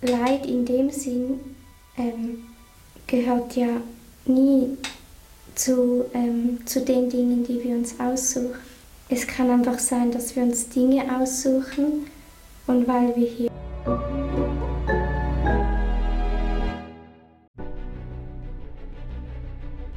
Leid 0.00 0.46
in 0.46 0.64
dem 0.64 0.90
Sinn 0.90 1.40
ähm, 1.96 2.44
gehört 3.08 3.56
ja 3.56 3.66
nie 4.26 4.78
zu, 5.56 6.04
ähm, 6.14 6.64
zu 6.66 6.84
den 6.84 7.10
Dingen, 7.10 7.44
die 7.44 7.64
wir 7.64 7.74
uns 7.74 7.98
aussuchen. 7.98 8.54
Es 9.08 9.26
kann 9.26 9.50
einfach 9.50 9.80
sein, 9.80 10.12
dass 10.12 10.36
wir 10.36 10.44
uns 10.44 10.68
Dinge 10.68 11.02
aussuchen 11.18 12.06
und 12.68 12.86
weil 12.86 13.16
wir 13.16 13.26
hier 13.26 13.50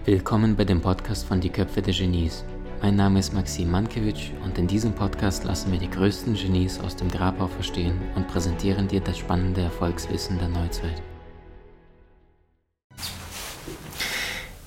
Willkommen 0.05 0.55
bei 0.55 0.65
dem 0.65 0.81
Podcast 0.81 1.25
von 1.27 1.39
Die 1.39 1.49
Köpfe 1.49 1.79
der 1.79 1.93
Genies. 1.93 2.43
Mein 2.83 2.95
Name 2.95 3.19
ist 3.19 3.31
Maxim 3.31 3.69
Mankewitsch 3.69 4.31
und 4.43 4.57
in 4.57 4.65
diesem 4.65 4.93
Podcast 4.93 5.43
lassen 5.43 5.71
wir 5.71 5.77
die 5.77 5.89
größten 5.89 6.33
Genies 6.33 6.79
aus 6.79 6.95
dem 6.95 7.09
Grabau 7.09 7.45
verstehen 7.45 8.01
und 8.15 8.27
präsentieren 8.27 8.87
dir 8.87 9.01
das 9.01 9.19
spannende 9.19 9.61
Erfolgswissen 9.61 10.39
der 10.39 10.47
Neuzeit. 10.47 10.99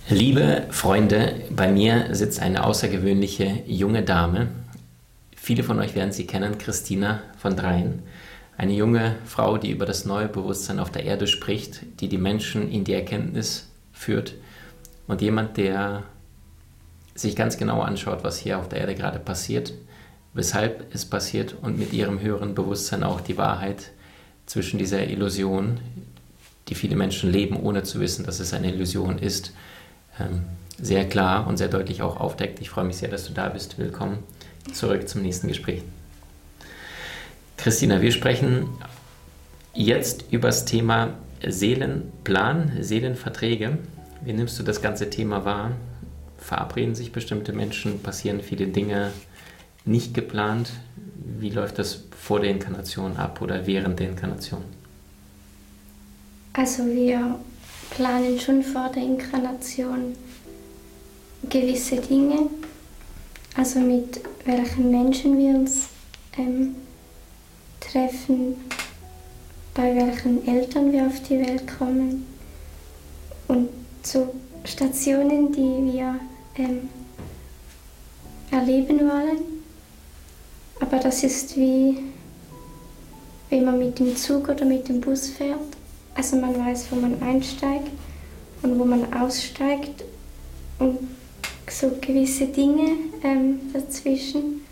Liebe 0.08 0.68
Freunde, 0.70 1.42
bei 1.50 1.72
mir 1.72 2.14
sitzt 2.14 2.38
eine 2.38 2.62
außergewöhnliche 2.62 3.64
junge 3.66 4.04
Dame. 4.04 4.46
Viele 5.34 5.64
von 5.64 5.80
euch 5.80 5.96
werden 5.96 6.12
sie 6.12 6.28
kennen, 6.28 6.56
Christina 6.58 7.20
von 7.36 7.56
Dreien. 7.56 8.04
Eine 8.56 8.74
junge 8.74 9.16
Frau, 9.24 9.58
die 9.58 9.72
über 9.72 9.86
das 9.86 10.04
neue 10.04 10.28
Bewusstsein 10.28 10.78
auf 10.78 10.92
der 10.92 11.02
Erde 11.02 11.26
spricht, 11.26 11.80
die 11.98 12.08
die 12.08 12.18
Menschen 12.18 12.70
in 12.70 12.84
die 12.84 12.94
Erkenntnis 12.94 13.72
führt 13.92 14.34
und 15.08 15.20
jemand, 15.20 15.56
der 15.56 16.04
sich 17.14 17.36
ganz 17.36 17.56
genau 17.56 17.80
anschaut, 17.80 18.24
was 18.24 18.38
hier 18.38 18.58
auf 18.58 18.68
der 18.68 18.80
Erde 18.80 18.94
gerade 18.94 19.18
passiert, 19.18 19.72
weshalb 20.32 20.92
es 20.94 21.04
passiert 21.04 21.54
und 21.60 21.78
mit 21.78 21.92
ihrem 21.92 22.20
höheren 22.20 22.54
Bewusstsein 22.54 23.04
auch 23.04 23.20
die 23.20 23.38
Wahrheit 23.38 23.90
zwischen 24.46 24.78
dieser 24.78 25.06
Illusion, 25.06 25.78
die 26.68 26.74
viele 26.74 26.96
Menschen 26.96 27.30
leben, 27.30 27.56
ohne 27.56 27.82
zu 27.82 28.00
wissen, 28.00 28.24
dass 28.24 28.40
es 28.40 28.52
eine 28.52 28.72
Illusion 28.72 29.18
ist, 29.18 29.52
ähm, 30.18 30.42
sehr 30.78 31.08
klar 31.08 31.46
und 31.46 31.56
sehr 31.56 31.68
deutlich 31.68 32.02
auch 32.02 32.18
aufdeckt. 32.18 32.60
Ich 32.60 32.70
freue 32.70 32.84
mich 32.84 32.96
sehr, 32.96 33.08
dass 33.08 33.26
du 33.26 33.32
da 33.32 33.48
bist. 33.48 33.78
Willkommen 33.78 34.18
zurück 34.72 35.08
zum 35.08 35.22
nächsten 35.22 35.46
Gespräch. 35.46 35.82
Christina, 37.56 38.02
wir 38.02 38.10
sprechen 38.10 38.68
jetzt 39.72 40.24
über 40.30 40.48
das 40.48 40.64
Thema 40.64 41.14
Seelenplan, 41.46 42.72
Seelenverträge. 42.80 43.78
Wie 44.22 44.32
nimmst 44.32 44.58
du 44.58 44.62
das 44.62 44.82
ganze 44.82 45.10
Thema 45.10 45.44
wahr? 45.44 45.72
Verabreden 46.44 46.94
sich 46.94 47.10
bestimmte 47.10 47.54
Menschen, 47.54 48.00
passieren 48.00 48.42
viele 48.42 48.66
Dinge 48.66 49.12
nicht 49.86 50.12
geplant? 50.12 50.72
Wie 51.38 51.48
läuft 51.48 51.78
das 51.78 52.04
vor 52.20 52.40
der 52.40 52.50
Inkarnation 52.50 53.16
ab 53.16 53.40
oder 53.40 53.66
während 53.66 53.98
der 53.98 54.10
Inkarnation? 54.10 54.62
Also 56.52 56.84
wir 56.84 57.38
planen 57.88 58.38
schon 58.38 58.62
vor 58.62 58.90
der 58.94 59.04
Inkarnation 59.04 60.14
gewisse 61.48 61.96
Dinge, 61.96 62.50
also 63.56 63.80
mit 63.80 64.20
welchen 64.44 64.90
Menschen 64.90 65.38
wir 65.38 65.54
uns 65.54 65.88
ähm, 66.36 66.76
treffen, 67.80 68.56
bei 69.72 69.96
welchen 69.96 70.46
Eltern 70.46 70.92
wir 70.92 71.06
auf 71.06 71.22
die 71.22 71.38
Welt 71.38 71.64
kommen 71.78 72.26
und 73.48 73.70
so 74.02 74.34
Stationen, 74.64 75.50
die 75.50 75.92
wir 75.94 76.20
ähm, 76.56 76.88
erleben 78.50 79.00
wollen. 79.00 79.62
Aber 80.80 80.98
das 80.98 81.22
ist 81.22 81.56
wie, 81.56 81.98
wenn 83.50 83.64
man 83.64 83.78
mit 83.78 83.98
dem 83.98 84.16
Zug 84.16 84.48
oder 84.48 84.64
mit 84.64 84.88
dem 84.88 85.00
Bus 85.00 85.28
fährt. 85.28 85.58
Also 86.14 86.36
man 86.36 86.58
weiß, 86.58 86.86
wo 86.90 86.96
man 86.96 87.20
einsteigt 87.22 87.90
und 88.62 88.78
wo 88.78 88.84
man 88.84 89.12
aussteigt 89.12 90.04
und 90.78 90.98
so 91.70 91.90
gewisse 92.00 92.46
Dinge 92.46 92.90
ähm, 93.22 93.60
dazwischen. 93.72 94.64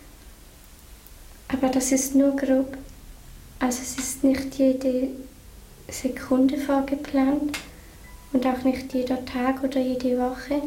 Aber 1.47 1.67
das 1.67 1.91
ist 1.91 2.15
nur 2.15 2.35
grob. 2.35 2.77
Also 3.59 3.81
es 3.81 3.97
ist 3.97 4.23
nicht 4.23 4.55
jede 4.55 5.09
Sekunde 5.89 6.57
vorgeplant 6.57 7.57
und 8.31 8.45
auch 8.45 8.63
nicht 8.63 8.93
jeder 8.93 9.23
Tag 9.25 9.63
oder 9.63 9.79
jede 9.79 10.17
Woche. 10.17 10.61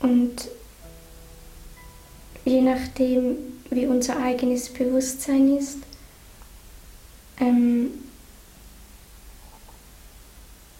Und 0.00 0.48
je 2.44 2.62
nachdem, 2.62 3.36
wie 3.70 3.86
unser 3.86 4.16
eigenes 4.16 4.68
Bewusstsein 4.70 5.56
ist, 5.56 5.78
ähm, 7.38 7.90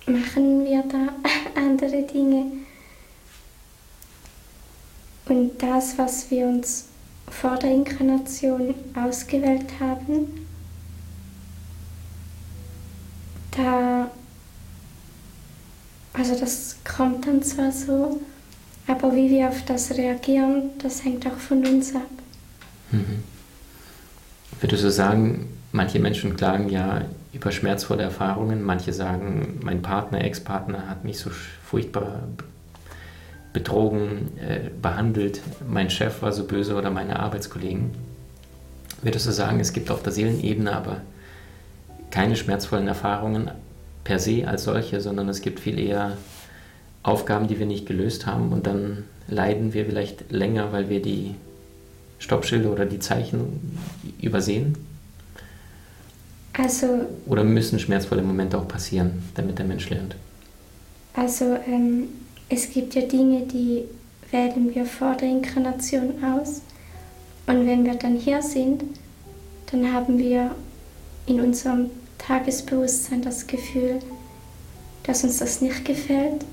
machen 0.06 0.64
wir 0.64 0.82
da 0.82 1.14
andere 1.60 2.02
Dinge. 2.02 2.46
Und 5.26 5.62
das, 5.62 5.96
was 5.96 6.30
wir 6.30 6.46
uns 6.46 6.86
vor 7.30 7.56
der 7.56 7.70
Inkarnation 7.70 8.74
ausgewählt 8.94 9.68
haben, 9.78 10.46
da, 13.52 14.10
also 16.12 16.34
das 16.38 16.76
kommt 16.84 17.26
dann 17.26 17.42
zwar 17.42 17.70
so, 17.70 18.20
aber 18.90 19.14
wie 19.14 19.30
wir 19.30 19.48
auf 19.48 19.64
das 19.64 19.96
reagieren, 19.96 20.70
das 20.82 21.04
hängt 21.04 21.26
auch 21.26 21.38
von 21.38 21.64
uns 21.66 21.94
ab. 21.94 22.02
Mhm. 22.90 23.22
Würdest 24.60 24.84
du 24.84 24.90
sagen, 24.90 25.48
manche 25.72 25.98
Menschen 26.00 26.36
klagen 26.36 26.68
ja 26.68 27.02
über 27.32 27.52
schmerzvolle 27.52 28.02
Erfahrungen. 28.02 28.62
Manche 28.62 28.92
sagen, 28.92 29.60
mein 29.62 29.82
Partner, 29.82 30.22
Ex-Partner 30.24 30.88
hat 30.88 31.04
mich 31.04 31.18
so 31.18 31.30
furchtbar 31.64 32.22
betrogen, 33.52 34.38
äh, 34.38 34.70
behandelt, 34.80 35.40
mein 35.68 35.90
Chef 35.90 36.22
war 36.22 36.32
so 36.32 36.44
böse 36.44 36.76
oder 36.76 36.90
meine 36.90 37.18
Arbeitskollegen. 37.18 37.90
Würdest 39.02 39.26
du 39.26 39.32
sagen, 39.32 39.60
es 39.60 39.72
gibt 39.72 39.90
auf 39.90 40.02
der 40.02 40.12
Seelenebene 40.12 40.72
aber 40.72 41.00
keine 42.10 42.36
schmerzvollen 42.36 42.86
Erfahrungen 42.86 43.50
per 44.04 44.18
se 44.18 44.46
als 44.46 44.64
solche, 44.64 45.00
sondern 45.00 45.28
es 45.28 45.42
gibt 45.42 45.60
viel 45.60 45.78
eher 45.78 46.16
Aufgaben, 47.02 47.48
die 47.48 47.58
wir 47.58 47.66
nicht 47.66 47.86
gelöst 47.86 48.26
haben 48.26 48.52
und 48.52 48.66
dann 48.66 49.04
leiden 49.28 49.72
wir 49.72 49.86
vielleicht 49.86 50.30
länger, 50.30 50.72
weil 50.72 50.88
wir 50.88 51.00
die 51.00 51.34
Stoppschilder 52.18 52.70
oder 52.70 52.84
die 52.84 52.98
Zeichen 52.98 53.78
übersehen? 54.20 54.76
Also, 56.52 57.06
Oder 57.26 57.44
müssen 57.44 57.78
schmerzvolle 57.78 58.22
Momente 58.22 58.58
auch 58.58 58.68
passieren, 58.68 59.22
damit 59.34 59.58
der 59.58 59.66
Mensch 59.66 59.88
lernt? 59.88 60.16
Also 61.14 61.56
ähm, 61.66 62.08
es 62.48 62.70
gibt 62.70 62.94
ja 62.94 63.02
Dinge, 63.02 63.46
die 63.46 63.84
wählen 64.30 64.74
wir 64.74 64.84
vor 64.84 65.14
der 65.14 65.28
Inkarnation 65.28 66.22
aus. 66.22 66.60
Und 67.46 67.66
wenn 67.66 67.84
wir 67.84 67.94
dann 67.94 68.16
hier 68.16 68.42
sind, 68.42 68.82
dann 69.70 69.92
haben 69.92 70.18
wir 70.18 70.50
in 71.26 71.40
unserem 71.40 71.90
Tagesbewusstsein 72.18 73.22
das 73.22 73.46
Gefühl, 73.46 74.00
dass 75.04 75.24
uns 75.24 75.38
das 75.38 75.60
nicht 75.60 75.84
gefällt. 75.84 76.44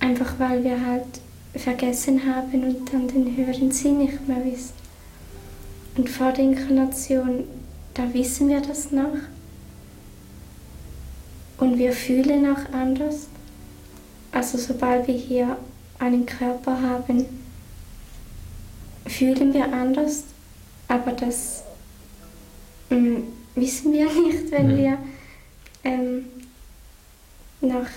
Einfach 0.00 0.38
weil 0.38 0.62
wir 0.64 0.84
halt 0.84 1.20
vergessen 1.54 2.22
haben 2.24 2.62
und 2.62 2.92
dann 2.92 3.08
den 3.08 3.36
höheren 3.36 3.70
Sinn 3.70 3.98
nicht 3.98 4.26
mehr 4.28 4.44
wissen. 4.44 4.72
Und 5.96 6.08
vor 6.08 6.32
der 6.32 6.44
Inkarnation 6.44 7.44
da 7.98 8.14
wissen 8.14 8.48
wir 8.48 8.60
das 8.60 8.92
noch. 8.92 9.18
Und 11.58 11.78
wir 11.78 11.92
fühlen 11.92 12.46
auch 12.48 12.72
anders. 12.72 13.26
Also 14.30 14.56
sobald 14.56 15.08
wir 15.08 15.16
hier 15.16 15.56
einen 15.98 16.24
Körper 16.24 16.80
haben, 16.80 17.26
fühlen 19.04 19.52
wir 19.52 19.72
anders, 19.72 20.22
aber 20.86 21.10
das 21.10 21.64
ähm, 22.90 23.24
wissen 23.56 23.92
wir 23.92 24.04
nicht, 24.22 24.52
wenn 24.52 24.72
mhm. 24.72 24.76
wir 24.76 24.98
ähm, 25.82 26.24
nach, 27.60 27.90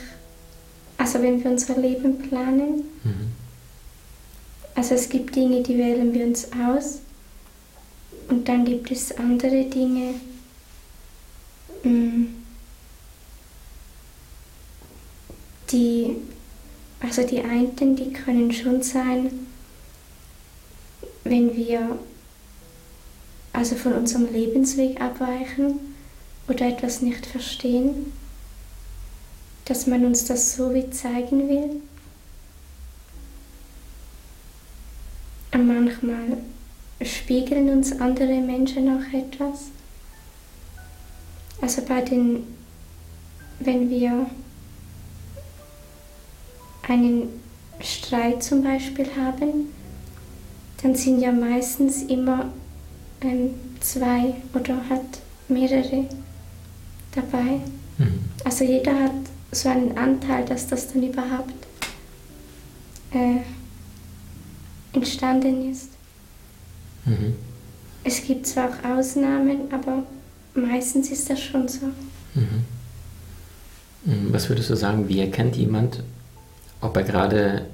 also 1.02 1.20
wenn 1.24 1.44
wir 1.44 1.50
unser 1.50 1.78
Leben 1.78 2.20
planen. 2.20 2.84
Mhm. 3.04 3.32
Also 4.76 4.94
es 4.94 5.10
gibt 5.10 5.36
Dinge, 5.36 5.64
die 5.64 5.76
wählen 5.76 6.14
wir 6.14 6.26
uns 6.26 6.50
aus 6.54 7.00
und 8.30 8.48
dann 8.48 8.66
gibt 8.66 8.92
es 8.92 9.12
andere 9.18 9.66
Dinge, 9.66 10.14
mm, 11.84 12.26
die, 15.72 16.18
also 17.00 17.26
die 17.26 17.42
einen, 17.42 17.96
die 17.96 18.14
können 18.14 18.54
schon 18.54 18.84
sein, 18.84 19.48
wenn 21.24 21.56
wir 21.56 21.98
also 23.54 23.76
von 23.76 23.94
unserem 23.94 24.32
Lebensweg 24.32 25.02
abweichen 25.02 25.80
oder 26.48 26.68
etwas 26.68 27.02
nicht 27.02 27.26
verstehen, 27.26 28.14
dass 29.66 29.88
man 29.88 30.06
uns 30.06 30.26
das 30.26 30.56
so 30.56 30.74
wie 30.74 30.90
zeigen 30.90 31.48
will. 31.50 31.82
Und 35.54 35.68
manchmal 35.68 36.38
spiegeln 37.04 37.70
uns 37.70 38.00
andere 38.00 38.40
Menschen 38.42 38.90
auch 38.90 39.14
etwas. 39.14 39.66
Also 41.62 41.82
bei 41.84 42.02
den, 42.02 42.44
wenn 43.60 43.90
wir 43.90 44.28
einen 46.88 47.30
Streit 47.80 48.44
zum 48.44 48.64
Beispiel 48.64 49.08
haben, 49.16 49.72
dann 50.82 50.96
sind 50.96 51.22
ja 51.22 51.32
meistens 51.32 52.04
immer 52.04 52.52
ähm, 53.22 53.52
zwei 53.80 54.36
oder 54.54 54.78
hat 54.90 55.20
mehrere 55.48 56.06
dabei. 57.14 57.62
Mhm. 57.98 58.20
Also 58.44 58.64
jeder 58.64 58.94
hat 59.00 59.12
so 59.52 59.70
einen 59.70 59.98
Anteil, 59.98 60.46
dass 60.46 60.68
das 60.68 60.92
dann 60.92 61.04
überhaupt 61.04 61.54
äh, 63.12 63.38
entstanden 64.94 65.70
ist. 65.70 65.90
Mhm. 67.06 67.36
Es 68.04 68.24
gibt 68.24 68.48
zwar 68.48 68.70
auch 68.70 68.98
Ausnahmen, 68.98 69.72
aber 69.72 70.04
meistens 70.54 71.12
ist 71.12 71.30
das 71.30 71.40
schon 71.40 71.68
so. 71.68 71.88
Mhm. 72.34 72.66
mhm. 74.06 74.34
Was 74.34 74.50
würdest 74.50 74.70
du 74.70 74.76
sagen, 74.76 75.08
wie 75.10 75.20
erkennt 75.20 75.56
jemand, 75.56 76.04
ob 76.80 76.96
er 76.98 77.04
gerade 77.04 77.66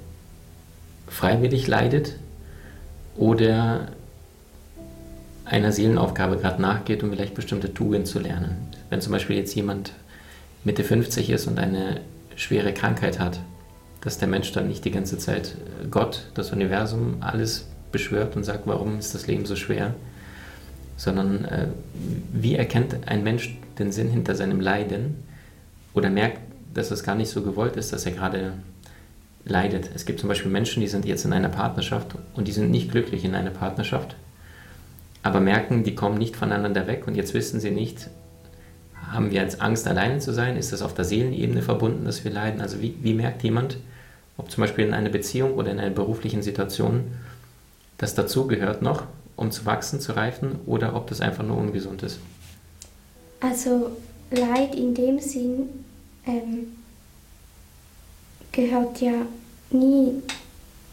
freiwillig 1.08 1.68
leidet 1.68 2.16
oder 3.16 3.88
einer 5.46 5.72
Seelenaufgabe 5.72 6.38
gerade 6.38 6.62
nachgeht, 6.62 7.04
um 7.04 7.10
vielleicht 7.10 7.34
bestimmte 7.34 7.74
Tugenden 7.74 8.06
zu 8.06 8.20
lernen. 8.20 8.58
Wenn 8.90 9.00
zum 9.00 9.14
Beispiel 9.14 9.38
jetzt 9.38 9.56
jemand 9.56 9.94
Mitte 10.68 10.84
50 10.84 11.30
ist 11.30 11.48
und 11.48 11.60
eine 11.60 12.02
schwere 12.36 12.74
Krankheit 12.74 13.20
hat, 13.20 13.40
dass 14.02 14.18
der 14.18 14.28
Mensch 14.28 14.52
dann 14.52 14.68
nicht 14.68 14.84
die 14.84 14.92
ganze 14.92 15.18
Zeit 15.18 15.56
Gott, 15.90 16.26
das 16.34 16.52
Universum, 16.52 17.20
alles 17.22 17.70
beschwört 17.94 18.36
und 18.36 18.44
sagt, 18.44 18.68
warum 18.68 19.00
ist 19.00 19.16
das 19.16 19.28
Leben 19.28 19.46
so 19.46 19.56
schwer, 19.56 19.96
sondern 20.98 21.46
äh, 21.46 21.68
wie 22.34 22.56
erkennt 22.56 23.08
ein 23.08 23.24
Mensch 23.24 23.58
den 23.80 23.94
Sinn 23.94 24.10
hinter 24.10 24.36
seinem 24.36 24.60
Leiden 24.60 25.24
oder 25.94 26.10
merkt, 26.10 26.42
dass 26.74 26.92
es 26.92 27.02
gar 27.02 27.16
nicht 27.16 27.30
so 27.30 27.44
gewollt 27.44 27.78
ist, 27.78 27.94
dass 27.94 28.06
er 28.06 28.12
gerade 28.12 28.52
leidet. 29.46 29.90
Es 29.96 30.06
gibt 30.06 30.20
zum 30.20 30.28
Beispiel 30.28 30.52
Menschen, 30.52 30.82
die 30.82 30.90
sind 30.90 31.06
jetzt 31.06 31.24
in 31.24 31.32
einer 31.32 31.48
Partnerschaft 31.48 32.16
und 32.36 32.46
die 32.46 32.52
sind 32.52 32.72
nicht 32.72 32.92
glücklich 32.92 33.24
in 33.24 33.36
einer 33.36 33.52
Partnerschaft, 33.52 34.18
aber 35.24 35.40
merken, 35.40 35.86
die 35.86 35.96
kommen 35.96 36.18
nicht 36.18 36.36
voneinander 36.36 36.88
weg 36.88 37.08
und 37.08 37.16
jetzt 37.16 37.34
wissen 37.34 37.62
sie 37.62 37.72
nicht, 37.72 38.10
haben 39.12 39.32
wir 39.32 39.42
jetzt 39.42 39.62
Angst, 39.62 39.88
alleine 39.88 40.20
zu 40.20 40.34
sein? 40.34 40.58
Ist 40.58 40.74
das 40.74 40.82
auf 40.82 40.94
der 40.94 41.06
Seelenebene 41.06 41.62
verbunden, 41.62 42.06
dass 42.06 42.24
wir 42.24 42.32
leiden? 42.32 42.62
Also 42.62 42.82
wie, 42.82 42.96
wie 43.02 43.14
merkt 43.14 43.44
jemand, 43.44 43.78
ob 44.38 44.52
zum 44.52 44.62
Beispiel 44.62 44.86
in 44.86 44.94
einer 44.94 45.10
Beziehung 45.10 45.54
oder 45.54 45.72
in 45.72 45.80
einer 45.80 45.92
beruflichen 45.92 46.42
Situation, 46.42 47.06
das 47.98 48.16
dazugehört 48.16 48.82
noch, 48.82 49.04
um 49.36 49.52
zu 49.52 49.66
wachsen, 49.66 50.00
zu 50.00 50.14
reifen, 50.14 50.60
oder 50.66 50.96
ob 50.96 51.08
das 51.08 51.22
einfach 51.22 51.44
nur 51.44 51.58
ungesund 51.58 52.04
ist? 52.04 52.20
Also 53.40 53.92
Leid 54.32 54.76
in 54.76 54.94
dem 54.94 55.20
Sinn 55.20 55.70
ähm, 56.26 56.74
gehört 58.52 59.00
ja 59.00 59.14
nie 59.70 60.22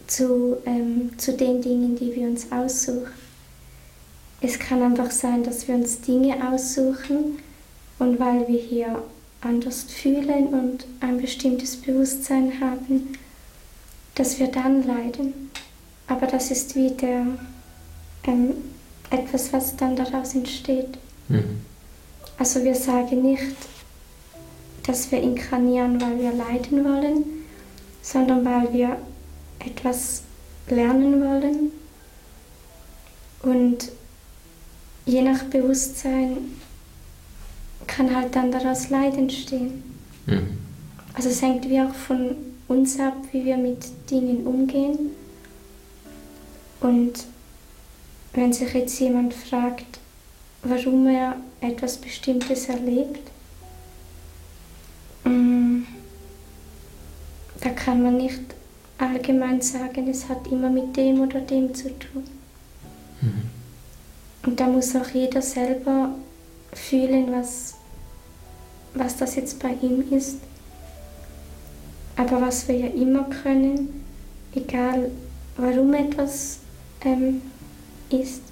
zu, 0.07 0.59
ähm, 0.67 1.11
zu 1.19 1.37
den 1.37 1.63
Dingen, 1.63 1.97
die 1.97 2.15
wir 2.15 2.29
uns 2.29 2.53
aussuchen. 2.53 3.09
Es 4.41 4.59
kann 4.59 4.83
einfach 4.83 5.11
sein, 5.11 5.43
dass 5.43 5.67
wir 5.67 5.75
uns 5.75 6.03
Dinge 6.03 6.37
aussuchen 6.53 7.39
und 7.99 8.19
weil 8.19 8.47
wir 8.49 8.61
hier 8.61 9.03
anders 9.41 9.85
fühlen 9.85 10.49
und 10.49 10.87
ein 11.01 11.21
bestimmtes 11.21 11.77
Bewusstsein 11.77 12.61
haben, 12.61 13.19
dass 14.15 14.39
wir 14.39 14.49
dann 14.49 14.87
leiden. 14.87 15.51
Aber 16.07 16.27
das 16.27 16.51
ist 16.51 16.77
wieder 16.77 17.27
ähm, 18.27 18.55
etwas, 19.11 19.53
was 19.53 19.77
dann 19.77 19.97
daraus 19.97 20.35
entsteht. 20.35 20.99
Mhm. 21.29 21.61
Also 22.39 22.65
wir 22.65 22.75
sagen 22.75 23.23
nicht, 23.23 23.57
dass 24.87 25.11
wir 25.11 25.21
inkarnieren, 25.21 26.01
weil 26.01 26.19
wir 26.19 26.33
leiden 26.33 26.85
wollen, 26.85 27.25
sondern 28.03 28.45
weil 28.45 28.73
wir 28.73 28.99
etwas 29.61 30.23
lernen 30.69 31.23
wollen. 31.23 31.73
Und 33.43 33.91
je 35.07 35.23
nach 35.23 35.45
Bewusstsein 35.45 36.39
kann 37.87 38.15
halt 38.15 38.35
dann 38.35 38.51
daraus 38.51 38.91
Leid 38.91 39.17
entstehen. 39.17 39.83
Mhm. 40.27 40.59
Also 41.15 41.29
es 41.29 41.43
hängt 41.43 41.69
wie 41.69 41.81
auch 41.81 41.95
von 41.95 42.37
uns 42.69 42.99
ab, 42.99 43.17
wie 43.33 43.45
wir 43.45 43.57
mit 43.57 44.11
Dingen 44.11 44.47
umgehen. 44.47 45.11
Und 46.81 47.13
wenn 48.33 48.53
sich 48.53 48.73
jetzt 48.75 48.99
jemand 48.99 49.33
fragt, 49.33 49.99
warum 50.63 51.07
er 51.07 51.37
etwas 51.61 51.97
Bestimmtes 51.97 52.69
erlebt, 52.69 53.31
mm, 55.25 55.83
da 57.61 57.71
kann 57.71 58.03
man 58.03 58.17
nicht 58.17 58.43
allgemein 58.99 59.61
sagen, 59.61 60.09
es 60.09 60.29
hat 60.29 60.47
immer 60.51 60.71
mit 60.71 60.97
dem 60.97 61.21
oder 61.21 61.41
dem 61.41 61.75
zu 61.75 61.89
tun. 61.99 62.25
Mhm. 63.21 63.43
Und 64.47 64.61
da 64.61 64.67
muss 64.67 64.95
auch 64.97 65.09
jeder 65.09 65.41
selber 65.41 66.11
fühlen, 66.75 67.33
was, 67.33 67.75
was 68.95 69.17
das 69.17 69.37
jetzt 69.37 69.59
bei 69.61 69.75
ihm 69.83 70.13
ist. 70.13 70.39
Aber 72.17 72.41
was 72.41 72.69
wir 72.69 72.77
ja 72.77 72.87
immer 72.89 73.25
können, 73.25 74.05
egal 74.55 75.11
warum 75.57 75.95
etwas 75.95 76.59
ähm, 77.05 77.43
ist, 78.11 78.43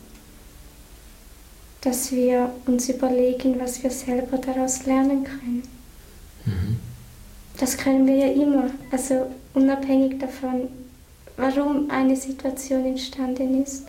dass 1.83 2.13
wir 2.13 2.53
uns 2.67 2.89
überlegen, 2.89 3.59
was 3.61 3.83
wir 3.83 3.91
selber 3.91 4.39
daraus 4.39 4.87
lernen 4.87 5.25
können. 5.25 5.63
Mhm. 6.45 6.77
Das 7.59 7.77
können 7.77 8.07
wir 8.07 8.17
ja 8.17 8.33
immer, 8.33 8.71
also 8.91 9.27
unabhängig 9.55 10.19
davon, 10.19 10.69
warum 11.37 11.91
eine 11.91 12.17
Situation 12.17 12.87
entstanden 12.87 13.63
ist. 13.63 13.87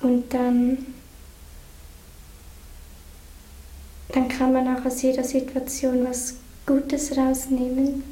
Und 0.00 0.32
dann, 0.32 0.86
dann 4.16 4.28
kann 4.28 4.50
man 4.50 4.66
auch 4.66 4.84
aus 4.86 5.02
jeder 5.02 5.22
Situation 5.22 6.06
was 6.08 6.36
Gutes 6.64 7.16
rausnehmen. 7.18 8.02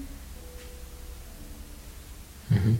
Mhm. 2.50 2.78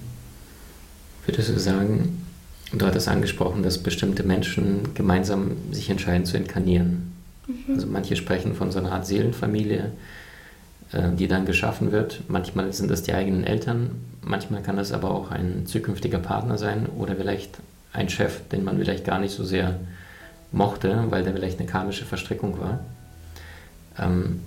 Würdest 1.25 1.49
du 1.49 1.59
sagen, 1.59 2.27
du 2.71 2.85
hattest 2.85 3.09
angesprochen, 3.09 3.63
dass 3.63 3.79
bestimmte 3.79 4.25
Menschen 4.25 4.93
gemeinsam 4.93 5.53
sich 5.73 5.89
entscheiden 5.89 6.27
zu 6.27 6.37
inkarnieren? 6.37 7.15
Mhm. 7.47 7.75
Also 7.75 7.87
manche 7.87 8.15
sprechen 8.15 8.55
von 8.55 8.71
so 8.71 8.79
einer 8.79 8.93
Art 8.93 9.07
Seelenfamilie, 9.07 9.93
äh, 10.93 11.11
die 11.17 11.27
dann 11.27 11.47
geschaffen 11.47 11.93
wird. 11.93 12.25
Manchmal 12.29 12.75
sind 12.75 12.91
das 12.91 13.05
die 13.05 13.15
eigenen 13.15 13.45
Eltern, 13.45 13.93
manchmal 14.21 14.61
kann 14.61 14.77
das 14.77 14.93
aber 14.93 15.11
auch 15.11 15.31
ein 15.31 15.65
zukünftiger 15.65 16.19
Partner 16.19 16.59
sein 16.59 16.87
oder 16.99 17.17
vielleicht 17.17 17.57
ein 17.95 18.11
Chef, 18.11 18.47
den 18.51 18.65
man 18.65 18.77
vielleicht 18.77 19.07
gar 19.07 19.19
nicht 19.19 19.35
so 19.35 19.45
sehr 19.45 19.81
mochte, 20.53 21.07
weil 21.09 21.25
der 21.25 21.33
vielleicht 21.33 21.59
eine 21.59 21.67
karmische 21.67 22.05
Verstrickung 22.05 22.61
war. 22.61 22.81
Ähm, 23.99 24.41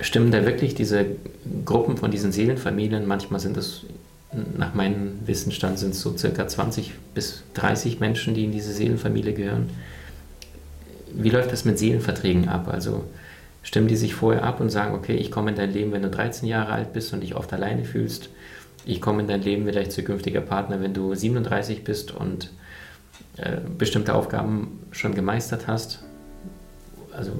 stimmen 0.00 0.30
da 0.30 0.44
wirklich 0.44 0.74
diese 0.74 1.06
Gruppen 1.64 1.96
von 1.96 2.10
diesen 2.10 2.32
Seelenfamilien? 2.32 3.06
Manchmal 3.06 3.40
sind 3.40 3.56
es, 3.56 3.84
nach 4.56 4.74
meinem 4.74 5.26
Wissensstand, 5.26 5.78
sind 5.78 5.90
es 5.90 6.00
so 6.00 6.16
circa 6.16 6.46
20 6.46 6.92
bis 7.14 7.42
30 7.54 8.00
Menschen, 8.00 8.34
die 8.34 8.44
in 8.44 8.52
diese 8.52 8.72
Seelenfamilie 8.72 9.32
gehören. 9.32 9.70
Wie 11.12 11.30
läuft 11.30 11.52
das 11.52 11.64
mit 11.64 11.78
Seelenverträgen 11.78 12.48
ab? 12.48 12.68
Also 12.68 13.04
stimmen 13.62 13.88
die 13.88 13.96
sich 13.96 14.14
vorher 14.14 14.44
ab 14.44 14.60
und 14.60 14.70
sagen, 14.70 14.94
okay, 14.94 15.16
ich 15.16 15.30
komme 15.30 15.50
in 15.50 15.56
dein 15.56 15.72
Leben, 15.72 15.92
wenn 15.92 16.02
du 16.02 16.10
13 16.10 16.46
Jahre 16.46 16.72
alt 16.72 16.92
bist 16.92 17.12
und 17.12 17.20
dich 17.20 17.34
oft 17.34 17.52
alleine 17.52 17.84
fühlst. 17.84 18.28
Ich 18.84 19.00
komme 19.00 19.22
in 19.22 19.28
dein 19.28 19.42
Leben 19.42 19.64
vielleicht 19.64 19.92
zukünftiger 19.92 20.40
Partner, 20.40 20.80
wenn 20.80 20.94
du 20.94 21.14
37 21.14 21.84
bist 21.84 22.12
und 22.12 22.50
äh, 23.36 23.56
bestimmte 23.76 24.14
Aufgaben 24.14 24.80
schon 24.92 25.14
gemeistert 25.14 25.66
hast. 25.66 26.02
Also 27.12 27.32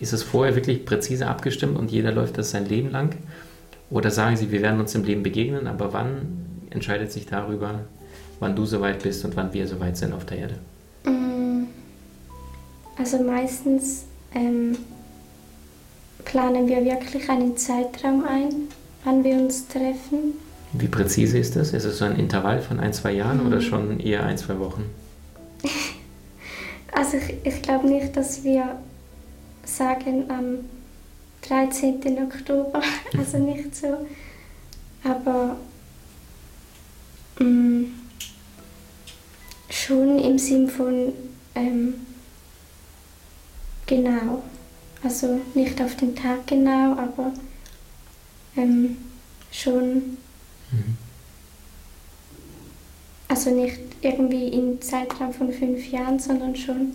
ist 0.00 0.12
es 0.12 0.22
vorher 0.22 0.54
wirklich 0.54 0.84
präzise 0.84 1.26
abgestimmt 1.26 1.76
und 1.76 1.90
jeder 1.90 2.12
läuft 2.12 2.38
das 2.38 2.50
sein 2.50 2.66
Leben 2.66 2.90
lang? 2.90 3.16
Oder 3.90 4.10
sagen 4.10 4.36
Sie, 4.36 4.50
wir 4.50 4.62
werden 4.62 4.80
uns 4.80 4.94
im 4.94 5.04
Leben 5.04 5.22
begegnen, 5.22 5.66
aber 5.66 5.92
wann 5.92 6.46
entscheidet 6.70 7.10
sich 7.10 7.26
darüber, 7.26 7.80
wann 8.38 8.54
du 8.54 8.66
soweit 8.66 9.02
bist 9.02 9.24
und 9.24 9.34
wann 9.36 9.52
wir 9.52 9.66
soweit 9.66 9.96
sind 9.96 10.12
auf 10.12 10.26
der 10.26 10.38
Erde? 10.38 10.54
Mm, 11.04 11.64
also 12.96 13.22
meistens 13.22 14.04
ähm, 14.34 14.76
planen 16.24 16.68
wir 16.68 16.84
wirklich 16.84 17.28
einen 17.30 17.56
Zeitraum 17.56 18.24
ein, 18.24 18.68
wann 19.04 19.24
wir 19.24 19.36
uns 19.36 19.66
treffen. 19.68 20.34
Wie 20.74 20.88
präzise 20.88 21.38
ist 21.38 21.56
das? 21.56 21.72
Ist 21.72 21.84
es 21.84 21.98
so 21.98 22.04
ein 22.04 22.16
Intervall 22.16 22.60
von 22.60 22.78
ein, 22.78 22.92
zwei 22.92 23.12
Jahren 23.12 23.40
mhm. 23.40 23.46
oder 23.46 23.60
schon 23.62 24.00
eher 24.00 24.24
ein, 24.24 24.36
zwei 24.36 24.58
Wochen? 24.58 24.84
also 26.92 27.16
ich, 27.16 27.36
ich 27.42 27.62
glaube 27.62 27.88
nicht, 27.88 28.14
dass 28.14 28.44
wir 28.44 28.76
sagen 29.68 30.30
am 30.30 30.64
13. 31.42 32.00
Oktober, 32.22 32.82
also 33.18 33.38
nicht 33.38 33.74
so. 33.74 34.06
Aber 35.04 35.56
mh, 37.38 37.44
mm, 37.44 37.94
schon 39.70 40.18
im 40.18 40.38
Sinn 40.38 40.68
von, 40.68 41.12
ähm, 41.54 41.94
genau. 43.86 44.42
Also 45.02 45.40
nicht 45.54 45.80
auf 45.80 45.94
den 45.96 46.16
Tag 46.16 46.46
genau, 46.46 46.92
aber 46.92 47.32
ähm, 48.56 48.96
schon. 49.52 49.94
Mhm. 50.70 50.96
Also 53.28 53.50
nicht 53.50 53.78
irgendwie 54.00 54.48
im 54.48 54.80
Zeitraum 54.80 55.32
von 55.32 55.52
fünf 55.52 55.86
Jahren, 55.90 56.18
sondern 56.18 56.56
schon 56.56 56.94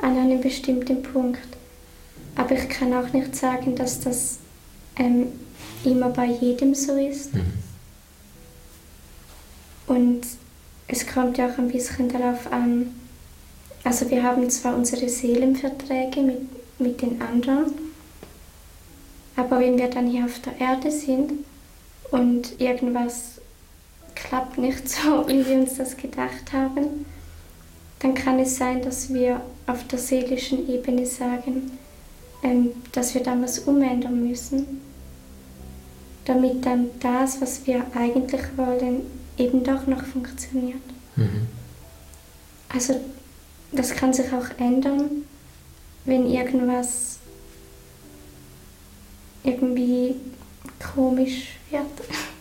an 0.00 0.16
einem 0.16 0.40
bestimmten 0.40 1.02
Punkt. 1.02 1.40
Aber 2.36 2.52
ich 2.52 2.68
kann 2.68 2.94
auch 2.94 3.12
nicht 3.12 3.34
sagen, 3.34 3.74
dass 3.74 4.00
das 4.00 4.38
ähm, 4.96 5.26
immer 5.84 6.10
bei 6.10 6.26
jedem 6.26 6.74
so 6.74 6.96
ist. 6.96 7.34
Mhm. 7.34 7.52
Und 9.86 10.20
es 10.86 11.06
kommt 11.06 11.38
ja 11.38 11.48
auch 11.48 11.58
ein 11.58 11.68
bisschen 11.68 12.08
darauf 12.08 12.50
an, 12.52 12.94
also 13.84 14.10
wir 14.10 14.22
haben 14.22 14.50
zwar 14.50 14.76
unsere 14.76 15.08
Seelenverträge 15.08 16.20
mit, 16.20 16.78
mit 16.78 17.00
den 17.00 17.20
anderen, 17.22 17.72
aber 19.36 19.60
wenn 19.60 19.78
wir 19.78 19.88
dann 19.88 20.08
hier 20.08 20.24
auf 20.24 20.40
der 20.40 20.60
Erde 20.60 20.90
sind 20.90 21.32
und 22.10 22.60
irgendwas 22.60 23.40
klappt 24.14 24.58
nicht 24.58 24.88
so, 24.88 25.26
wie 25.28 25.46
wir 25.46 25.58
uns 25.58 25.76
das 25.76 25.96
gedacht 25.96 26.52
haben, 26.52 27.06
dann 28.00 28.14
kann 28.14 28.38
es 28.38 28.56
sein, 28.56 28.82
dass 28.82 29.12
wir 29.12 29.40
auf 29.66 29.86
der 29.88 29.98
seelischen 29.98 30.68
Ebene 30.68 31.04
sagen, 31.06 31.78
ähm, 32.42 32.70
dass 32.92 33.14
wir 33.14 33.22
dann 33.22 33.42
was 33.42 33.60
umändern 33.60 34.28
müssen, 34.28 34.80
damit 36.24 36.64
dann 36.64 36.90
das, 37.00 37.40
was 37.40 37.66
wir 37.66 37.84
eigentlich 37.94 38.42
wollen, 38.56 39.02
eben 39.36 39.64
doch 39.64 39.86
noch 39.86 40.04
funktioniert. 40.04 40.82
Mhm. 41.16 41.48
Also 42.68 43.00
das 43.72 43.94
kann 43.94 44.12
sich 44.12 44.32
auch 44.32 44.58
ändern, 44.58 45.24
wenn 46.04 46.26
irgendwas 46.26 47.18
irgendwie 49.42 50.16
komisch 50.94 51.56
wird. 51.70 51.84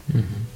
Mhm. 0.08 0.47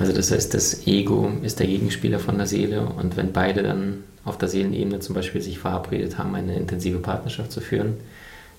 Also 0.00 0.14
das 0.14 0.30
heißt, 0.30 0.54
das 0.54 0.86
Ego 0.86 1.30
ist 1.42 1.60
der 1.60 1.66
Gegenspieler 1.66 2.18
von 2.18 2.38
der 2.38 2.46
Seele 2.46 2.80
und 2.80 3.18
wenn 3.18 3.32
beide 3.32 3.62
dann 3.62 4.02
auf 4.24 4.38
der 4.38 4.48
Seelenebene 4.48 5.00
zum 5.00 5.14
Beispiel 5.14 5.42
sich 5.42 5.58
verabredet 5.58 6.16
haben, 6.16 6.34
eine 6.34 6.56
intensive 6.56 7.00
Partnerschaft 7.00 7.52
zu 7.52 7.60
führen, 7.60 7.98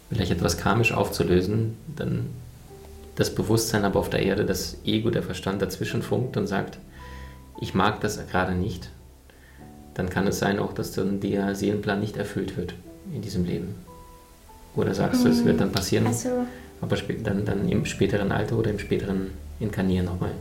vielleicht 0.09 0.31
etwas 0.31 0.59
karmisch 0.59 0.93
aufzulösen, 0.93 1.77
dann 1.95 2.27
das 3.15 3.33
Bewusstsein 3.33 3.85
aber 3.85 3.99
auf 3.99 4.11
der 4.11 4.21
Erde, 4.21 4.45
das 4.45 4.77
Ego, 4.85 5.09
der 5.09 5.23
Verstand 5.23 5.63
dazwischen 5.63 6.03
funkt 6.03 6.37
und 6.37 6.45
sagt, 6.45 6.77
ich 7.59 7.73
mag 7.73 8.01
das 8.01 8.19
gerade 8.27 8.53
nicht, 8.53 8.89
dann 9.95 10.11
kann 10.11 10.27
es 10.27 10.37
sein 10.37 10.59
auch, 10.59 10.73
dass 10.73 10.91
dann 10.91 11.21
der 11.21 11.55
Seelenplan 11.55 11.99
nicht 11.99 12.17
erfüllt 12.17 12.55
wird 12.55 12.75
in 13.15 13.23
diesem 13.23 13.45
Leben. 13.45 13.73
Oder 14.75 14.93
sagst 14.93 15.25
du, 15.25 15.29
es 15.29 15.43
wird 15.43 15.59
dann 15.59 15.71
passieren, 15.71 16.05
also, 16.05 16.45
aber 16.81 16.97
dann, 17.23 17.45
dann 17.45 17.67
im 17.67 17.85
späteren 17.85 18.31
Alter 18.31 18.59
oder 18.59 18.69
im 18.69 18.77
späteren 18.77 19.31
Inkarnieren 19.59 20.05
nochmal? 20.05 20.31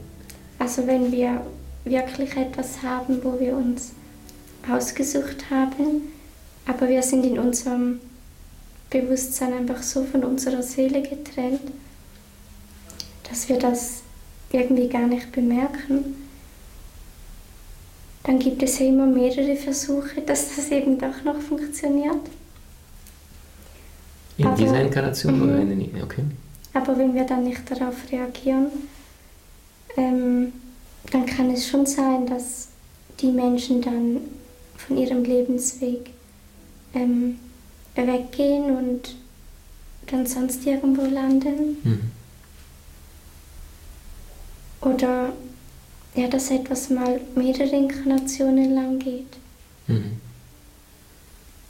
Also 0.61 0.87
wenn 0.87 1.11
wir 1.11 1.45
wirklich 1.85 2.37
etwas 2.37 2.83
haben, 2.83 3.25
wo 3.25 3.41
wir 3.41 3.57
uns 3.57 3.93
ausgesucht 4.71 5.51
haben, 5.51 6.13
aber 6.67 6.87
wir 6.87 7.03
sind 7.03 7.25
in 7.25 7.39
unserem 7.39 7.99
Bewusstsein 8.91 9.55
einfach 9.55 9.83
so 9.83 10.05
von 10.05 10.23
unserer 10.23 10.63
Seele 10.63 11.01
getrennt, 11.01 11.63
dass 13.29 13.49
wir 13.49 13.59
das 13.59 14.03
irgendwie 14.53 14.89
gar 14.89 15.07
nicht 15.07 15.33
bemerken, 15.33 16.17
dann 18.25 18.39
gibt 18.39 18.63
es 18.63 18.79
ja 18.81 18.87
immer 18.87 19.07
mehrere 19.07 19.57
Versuche, 19.57 20.21
dass 20.27 20.57
das 20.57 20.71
eben 20.71 20.99
doch 20.99 21.25
noch 21.25 21.41
funktioniert. 21.41 22.21
In 24.37 24.47
aber, 24.47 24.57
dieser 24.57 24.83
Inkarnation 24.83 25.41
oder 25.41 25.59
in 25.59 25.71
den, 25.71 26.03
okay. 26.03 26.25
Aber 26.75 26.99
wenn 26.99 27.15
wir 27.15 27.25
dann 27.25 27.45
nicht 27.45 27.63
darauf 27.71 27.95
reagieren, 28.13 28.67
ähm, 29.97 30.53
dann 31.11 31.27
kann 31.27 31.51
es 31.51 31.69
schon 31.69 31.87
sein, 31.87 32.27
dass 32.27 32.69
die 33.21 33.31
Menschen 33.31 33.83
dann 33.83 34.21
von 34.77 34.97
ihrem 34.97 35.25
Lebensweg 35.25 36.11
ähm, 36.95 37.39
weggehen 37.95 38.77
und 38.77 39.17
dann 40.07 40.27
sonst 40.27 40.67
irgendwo 40.67 41.03
landen. 41.03 41.77
Mhm. 41.83 42.11
Oder 44.81 45.33
ja, 46.15 46.29
dass 46.29 46.51
etwas 46.51 46.91
mal 46.91 47.21
mehrere 47.35 47.77
Inkarnationen 47.77 48.75
lang 48.75 48.99
geht. 48.99 49.37
Mhm. 49.87 50.21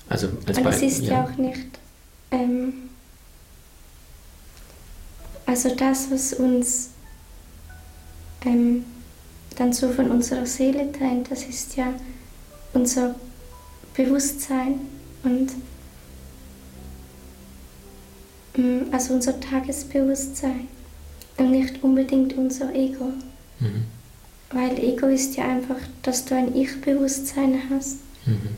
Also 0.08 0.28
als 0.46 0.58
Und 0.58 0.66
es 0.66 0.82
ist 0.82 1.02
ja, 1.02 1.12
ja 1.12 1.24
auch 1.24 1.36
nicht. 1.36 1.78
Ähm, 2.30 2.72
also 5.46 5.74
das, 5.74 6.10
was 6.10 6.32
uns 6.32 6.90
ähm, 8.44 8.84
dann 9.56 9.72
so 9.72 9.90
von 9.90 10.10
unserer 10.10 10.46
Seele 10.46 10.90
trennt, 10.92 11.30
das 11.30 11.44
ist 11.44 11.76
ja 11.76 11.92
unser 12.72 13.14
Bewusstsein 13.94 14.80
und 15.22 15.50
mm, 18.56 18.92
also 18.92 19.14
unser 19.14 19.38
Tagesbewusstsein 19.40 20.68
und 21.36 21.50
nicht 21.50 21.82
unbedingt 21.82 22.36
unser 22.36 22.74
Ego. 22.74 23.12
Mhm. 23.58 23.84
Weil 24.52 24.78
Ego 24.78 25.06
ist 25.06 25.36
ja 25.36 25.48
einfach, 25.48 25.76
dass 26.02 26.24
du 26.24 26.34
ein 26.34 26.56
Ich-Bewusstsein 26.56 27.62
hast. 27.70 27.98
Mhm. 28.26 28.56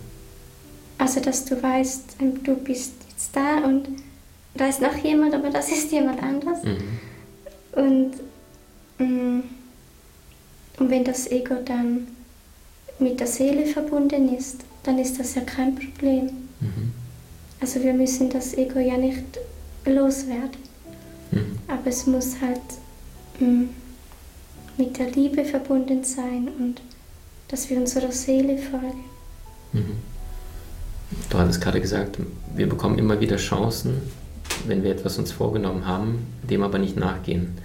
Also, 0.98 1.20
dass 1.20 1.44
du 1.44 1.60
weißt, 1.60 2.16
ähm, 2.20 2.42
du 2.44 2.54
bist 2.54 2.92
jetzt 3.10 3.34
da 3.34 3.58
und 3.64 3.88
da 4.54 4.68
ist 4.68 4.80
noch 4.80 4.96
jemand, 4.96 5.34
aber 5.34 5.50
das 5.50 5.70
ist 5.70 5.90
jemand 5.92 6.22
anderes. 6.22 6.58
Mhm. 6.62 7.00
Und, 7.72 8.12
mm, 8.98 9.40
und 10.82 10.90
wenn 10.90 11.04
das 11.04 11.30
Ego 11.30 11.54
dann 11.64 12.08
mit 12.98 13.20
der 13.20 13.28
Seele 13.28 13.66
verbunden 13.66 14.36
ist, 14.36 14.64
dann 14.82 14.98
ist 14.98 15.16
das 15.20 15.36
ja 15.36 15.42
kein 15.42 15.76
Problem. 15.76 16.24
Mhm. 16.58 16.92
Also 17.60 17.80
wir 17.84 17.94
müssen 17.94 18.30
das 18.30 18.54
Ego 18.54 18.80
ja 18.80 18.96
nicht 18.96 19.22
loswerden. 19.86 20.58
Mhm. 21.30 21.58
Aber 21.68 21.86
es 21.86 22.08
muss 22.08 22.34
halt 22.40 22.60
mh, 23.38 23.48
mm, 23.48 23.68
mit 24.76 24.98
der 24.98 25.08
Liebe 25.12 25.44
verbunden 25.44 26.02
sein 26.02 26.48
und 26.58 26.82
dass 27.46 27.70
wir 27.70 27.76
unserer 27.76 28.10
Seele 28.10 28.58
folgen. 28.58 29.04
Mhm. 29.72 29.98
Du 31.30 31.38
hattest 31.38 31.60
gerade 31.60 31.80
gesagt, 31.80 32.18
wir 32.56 32.68
bekommen 32.68 32.98
immer 32.98 33.20
wieder 33.20 33.36
Chancen, 33.36 34.02
wenn 34.66 34.82
wir 34.82 34.90
etwas 34.90 35.16
uns 35.16 35.30
vorgenommen 35.30 35.86
haben, 35.86 36.26
dem 36.42 36.64
aber 36.64 36.80
nicht 36.80 36.96
nachgehen. 36.96 37.56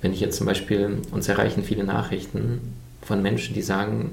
Wenn 0.00 0.12
ich 0.12 0.20
jetzt 0.20 0.36
zum 0.36 0.46
Beispiel, 0.46 0.98
uns 1.10 1.28
erreichen 1.28 1.64
viele 1.64 1.84
Nachrichten 1.84 2.74
von 3.02 3.22
Menschen, 3.22 3.54
die 3.54 3.62
sagen, 3.62 4.10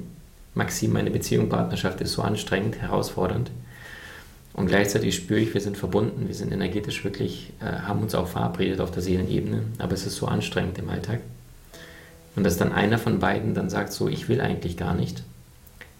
Maxim, 0.54 0.92
meine 0.92 1.10
Beziehung, 1.10 1.48
Partnerschaft 1.48 2.00
ist 2.00 2.12
so 2.12 2.22
anstrengend, 2.22 2.76
herausfordernd. 2.76 3.50
Und 4.54 4.68
gleichzeitig 4.68 5.14
spüre 5.14 5.40
ich, 5.40 5.52
wir 5.52 5.60
sind 5.60 5.76
verbunden, 5.76 6.28
wir 6.28 6.34
sind 6.34 6.50
energetisch 6.50 7.04
wirklich, 7.04 7.52
äh, 7.60 7.66
haben 7.82 8.00
uns 8.00 8.14
auch 8.14 8.26
verabredet 8.26 8.80
auf 8.80 8.90
der 8.90 9.02
Seelenebene, 9.02 9.62
aber 9.78 9.92
es 9.92 10.06
ist 10.06 10.16
so 10.16 10.26
anstrengend 10.26 10.78
im 10.78 10.88
Alltag. 10.88 11.20
Und 12.36 12.44
dass 12.44 12.56
dann 12.56 12.72
einer 12.72 12.98
von 12.98 13.18
beiden 13.18 13.54
dann 13.54 13.68
sagt, 13.68 13.92
so, 13.92 14.08
ich 14.08 14.30
will 14.30 14.40
eigentlich 14.40 14.78
gar 14.78 14.94
nicht. 14.94 15.22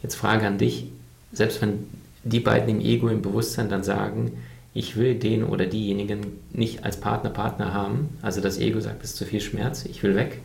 Jetzt 0.03 0.15
Frage 0.15 0.47
an 0.47 0.57
dich, 0.57 0.89
selbst 1.33 1.61
wenn 1.61 1.87
die 2.25 2.41
beiden 2.41 2.69
im 2.69 2.81
Ego, 2.81 3.09
im 3.09 3.21
Bewusstsein 3.21 3.69
dann 3.69 3.85
sagen, 3.85 4.33
ich 4.77 4.97
will 4.97 5.15
den 5.15 5.43
oder 5.43 5.65
diejenigen 5.65 6.39
nicht 6.53 6.85
als 6.85 6.99
Partner, 7.01 7.31
Partner 7.31 7.73
haben, 7.73 8.11
also 8.21 8.43
das 8.43 8.59
Ego 8.59 8.79
sagt, 8.81 9.03
es 9.03 9.11
ist 9.11 9.17
zu 9.17 9.25
viel 9.25 9.41
Schmerz, 9.41 9.87
ich 9.87 10.03
will 10.03 10.15
weg, 10.15 10.43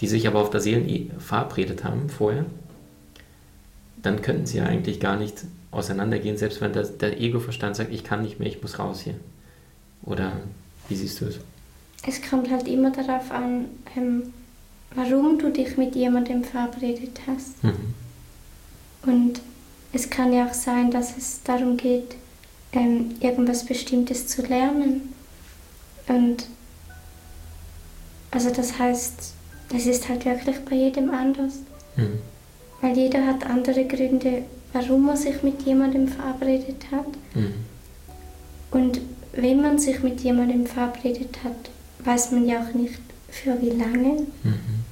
die 0.00 0.06
sich 0.06 0.28
aber 0.28 0.40
auf 0.40 0.50
der 0.50 0.60
Seelen 0.60 1.10
verabredet 1.18 1.82
haben 1.82 2.08
vorher, 2.08 2.46
dann 4.02 4.22
könnten 4.22 4.46
sie 4.46 4.58
ja 4.58 4.66
eigentlich 4.66 5.00
gar 5.00 5.16
nicht 5.16 5.44
auseinandergehen, 5.72 6.36
selbst 6.36 6.60
wenn 6.60 6.72
das, 6.72 6.96
der 6.98 7.20
Ego-Verstand 7.20 7.74
sagt, 7.74 7.92
ich 7.92 8.04
kann 8.04 8.22
nicht 8.22 8.38
mehr, 8.38 8.48
ich 8.48 8.62
muss 8.62 8.78
raus 8.78 9.00
hier. 9.00 9.14
Oder 10.04 10.32
wie 10.88 10.94
siehst 10.94 11.20
du 11.20 11.24
es? 11.24 11.40
Es 12.06 12.22
kommt 12.22 12.48
halt 12.48 12.68
immer 12.68 12.92
darauf 12.92 13.32
an, 13.32 13.64
ähm, 13.96 14.32
warum 14.94 15.40
du 15.40 15.50
dich 15.50 15.76
mit 15.76 15.96
jemandem 15.96 16.44
verabredet 16.44 17.20
hast. 17.26 17.64
Mhm. 17.64 17.94
Und 19.02 19.40
es 19.92 20.08
kann 20.08 20.32
ja 20.32 20.46
auch 20.46 20.54
sein, 20.54 20.92
dass 20.92 21.16
es 21.16 21.42
darum 21.42 21.76
geht, 21.76 22.14
ähm, 22.76 23.16
irgendwas 23.20 23.64
Bestimmtes 23.64 24.28
zu 24.28 24.42
lernen. 24.42 25.14
Und 26.06 26.46
also 28.30 28.50
das 28.50 28.78
heißt, 28.78 29.32
es 29.74 29.86
ist 29.86 30.08
halt 30.08 30.24
wirklich 30.24 30.58
bei 30.64 30.76
jedem 30.76 31.10
anders. 31.10 31.54
Mhm. 31.96 32.18
Weil 32.80 32.96
jeder 32.96 33.26
hat 33.26 33.46
andere 33.46 33.86
Gründe, 33.86 34.42
warum 34.72 35.08
er 35.08 35.16
sich 35.16 35.42
mit 35.42 35.62
jemandem 35.62 36.06
verabredet 36.06 36.86
hat. 36.92 37.06
Mhm. 37.34 37.54
Und 38.70 39.00
wenn 39.32 39.62
man 39.62 39.78
sich 39.78 40.02
mit 40.02 40.20
jemandem 40.20 40.66
verabredet 40.66 41.38
hat, 41.42 41.70
weiß 42.04 42.32
man 42.32 42.46
ja 42.46 42.62
auch 42.62 42.74
nicht, 42.74 43.00
für 43.28 43.60
wie 43.60 43.70
lange. 43.70 44.26
Mhm. 44.42 44.84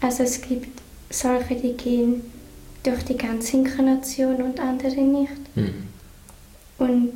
Also 0.00 0.22
es 0.22 0.40
gibt 0.40 0.80
solche, 1.10 1.56
die 1.56 1.72
gehen 1.72 2.22
durch 2.82 3.02
die 3.04 3.16
ganze 3.16 3.56
Inkarnation 3.56 4.36
und 4.42 4.60
andere 4.60 5.00
nicht. 5.00 5.56
Mhm. 5.56 5.88
Und 6.78 7.12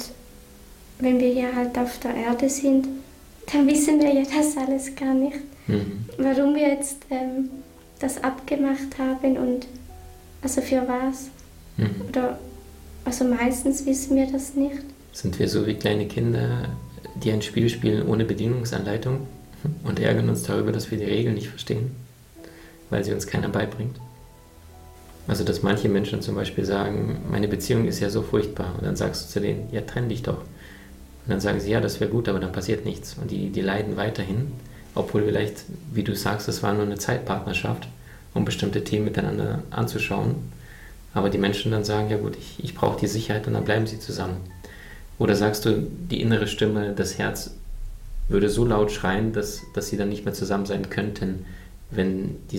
wenn 0.99 1.19
wir 1.19 1.33
ja 1.33 1.54
halt 1.54 1.76
auf 1.78 1.99
der 1.99 2.14
Erde 2.14 2.49
sind, 2.49 2.88
dann 3.52 3.66
wissen 3.66 4.00
wir 4.00 4.12
ja 4.12 4.23
das 4.23 4.57
alles 4.57 4.95
gar 4.95 5.14
nicht. 5.14 5.38
Mhm. 5.66 6.07
Warum 6.19 6.54
wir 6.54 6.69
jetzt 6.69 6.99
ähm, 7.11 7.50
das 7.99 8.23
abgemacht 8.23 8.99
haben 8.99 9.37
und 9.37 9.66
also 10.42 10.61
für 10.61 10.83
was. 10.87 11.28
Mhm. 11.76 12.09
Oder 12.09 12.38
also 13.04 13.25
meistens 13.25 13.85
wissen 13.87 14.16
wir 14.16 14.31
das 14.31 14.54
nicht. 14.54 14.83
Sind 15.12 15.38
wir 15.38 15.49
so 15.49 15.66
wie 15.66 15.75
kleine 15.75 16.07
Kinder, 16.07 16.69
die 17.16 17.33
ein 17.33 17.42
Spiel 17.42 17.69
spielen 17.69 18.07
ohne 18.07 18.25
Bedienungsanleitung 18.25 19.26
und 19.85 20.00
ärgern 20.00 20.28
uns 20.28 20.42
darüber, 20.45 20.73
dass 20.73 20.90
wir 20.90 20.99
die 20.99 21.04
Regeln 21.04 21.35
nicht 21.35 21.49
verstehen, 21.49 21.90
weil 22.90 23.04
sie 23.04 23.12
uns 23.12 23.26
keiner 23.26 23.49
beibringt? 23.49 23.97
Also, 25.29 25.45
dass 25.45 25.62
manche 25.62 25.88
Menschen 25.88 26.21
zum 26.21 26.35
Beispiel 26.35 26.64
sagen, 26.64 27.21
meine 27.31 27.49
Beziehung 27.49 27.87
ist 27.87 28.00
ja 28.00 28.11
so 28.11 28.23
furchtbar. 28.23 28.75
Und 28.76 28.85
dann 28.85 28.97
sagst 28.97 29.25
du 29.25 29.33
zu 29.33 29.41
denen, 29.41 29.69
ja, 29.71 29.83
trenn 29.83 30.09
dich 30.09 30.23
doch. 30.23 30.38
Und 30.38 31.29
dann 31.29 31.41
sagen 31.41 31.61
sie, 31.61 31.71
ja, 31.71 31.81
das 31.81 32.00
wäre 32.00 32.11
gut, 32.11 32.29
aber 32.29 32.41
dann 32.41 32.52
passiert 32.52 32.85
nichts. 32.85 33.17
Und 33.21 33.31
die, 33.31 33.50
die 33.50 33.61
leiden 33.61 33.97
weiterhin, 33.97 34.52
obwohl 34.95 35.25
vielleicht, 35.25 35.64
wie 35.93 36.02
du 36.02 36.17
sagst, 36.17 36.49
es 36.49 36.62
war 36.62 36.75
nur 36.75 36.83
eine 36.83 36.99
Zeitpartnerschaft, 36.99 37.87
um 38.35 38.45
bestimmte 38.45 38.83
Themen 38.83 39.05
miteinander 39.05 39.62
anzuschauen. 39.71 40.35
Aber 41.14 41.31
die 41.31 41.38
Menschen 41.38 41.71
dann 41.71 41.85
sagen, 41.85 42.11
ja 42.11 42.17
gut, 42.17 42.37
ich, 42.37 42.64
ich 42.64 42.75
brauche 42.75 42.99
die 42.99 43.07
Sicherheit 43.07 43.47
und 43.47 43.52
dann 43.52 43.64
bleiben 43.64 43.87
sie 43.87 44.00
zusammen. 44.00 44.38
Oder 45.19 45.37
sagst 45.37 45.64
du, 45.64 45.87
die 46.11 46.21
innere 46.21 46.49
Stimme, 46.49 46.95
das 46.97 47.19
Herz 47.19 47.55
würde 48.29 48.49
so 48.49 48.64
laut 48.64 48.91
schreien, 48.91 49.33
dass, 49.33 49.61
dass 49.75 49.88
sie 49.88 49.97
dann 49.97 50.09
nicht 50.09 50.25
mehr 50.25 50.35
zusammen 50.35 50.67
sein 50.67 50.91
könnten, 50.91 51.45
wenn 51.91 52.37
die 52.50 52.59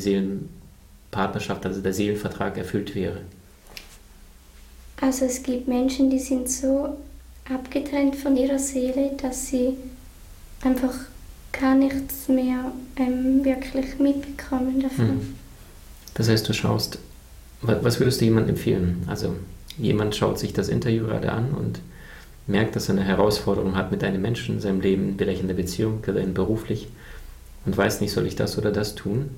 Seelenpartnerschaft, 1.13 1.65
also 1.65 1.82
der 1.82 1.93
Seelenvertrag 1.93 2.58
erfüllt 2.58 2.96
wäre? 2.96 3.22
Also 5.00 5.25
es 5.25 5.43
gibt 5.43 5.67
Menschen, 5.67 6.10
die 6.10 6.20
sind 6.20 6.50
so 6.50 6.98
abgetrennt 7.50 8.15
von 8.15 8.36
ihrer 8.36 8.60
Seele, 8.60 9.12
dass 9.22 9.48
sie 9.48 9.75
einfach 10.63 10.93
gar 11.51 11.75
nichts 11.75 12.27
mehr 12.27 12.72
ähm, 12.96 13.43
wirklich 13.43 14.00
mitbekommen 14.00 14.82
davon. 14.82 15.10
Hm. 15.10 15.36
Das 16.15 16.29
heißt, 16.29 16.48
du 16.48 16.53
schaust, 16.53 17.00
was 17.62 18.00
würdest 18.00 18.22
du 18.22 18.25
jemandem 18.25 18.55
empfehlen? 18.55 19.03
Also 19.08 19.36
jemand 19.77 20.15
schaut 20.15 20.39
sich 20.39 20.53
das 20.53 20.70
Interview 20.70 21.05
gerade 21.05 21.32
an 21.32 21.51
und 21.51 21.79
merkt, 22.48 22.75
dass 22.75 22.89
er 22.89 22.96
eine 22.96 23.03
Herausforderung 23.03 23.75
hat 23.75 23.91
mit 23.91 24.03
einem 24.03 24.22
Menschen 24.22 24.55
in 24.55 24.62
seinem 24.62 24.82
Leben, 24.82 25.15
vielleicht 25.17 25.41
in 25.41 25.48
der 25.48 25.55
Beziehung, 25.55 26.00
vielleicht 26.03 26.34
beruflich 26.34 26.88
und 27.65 27.75
weiß 27.75 28.01
nicht, 28.01 28.12
soll 28.12 28.27
ich 28.27 28.36
das 28.36 28.58
oder 28.58 28.72
das 28.72 28.96
tun 28.96 29.29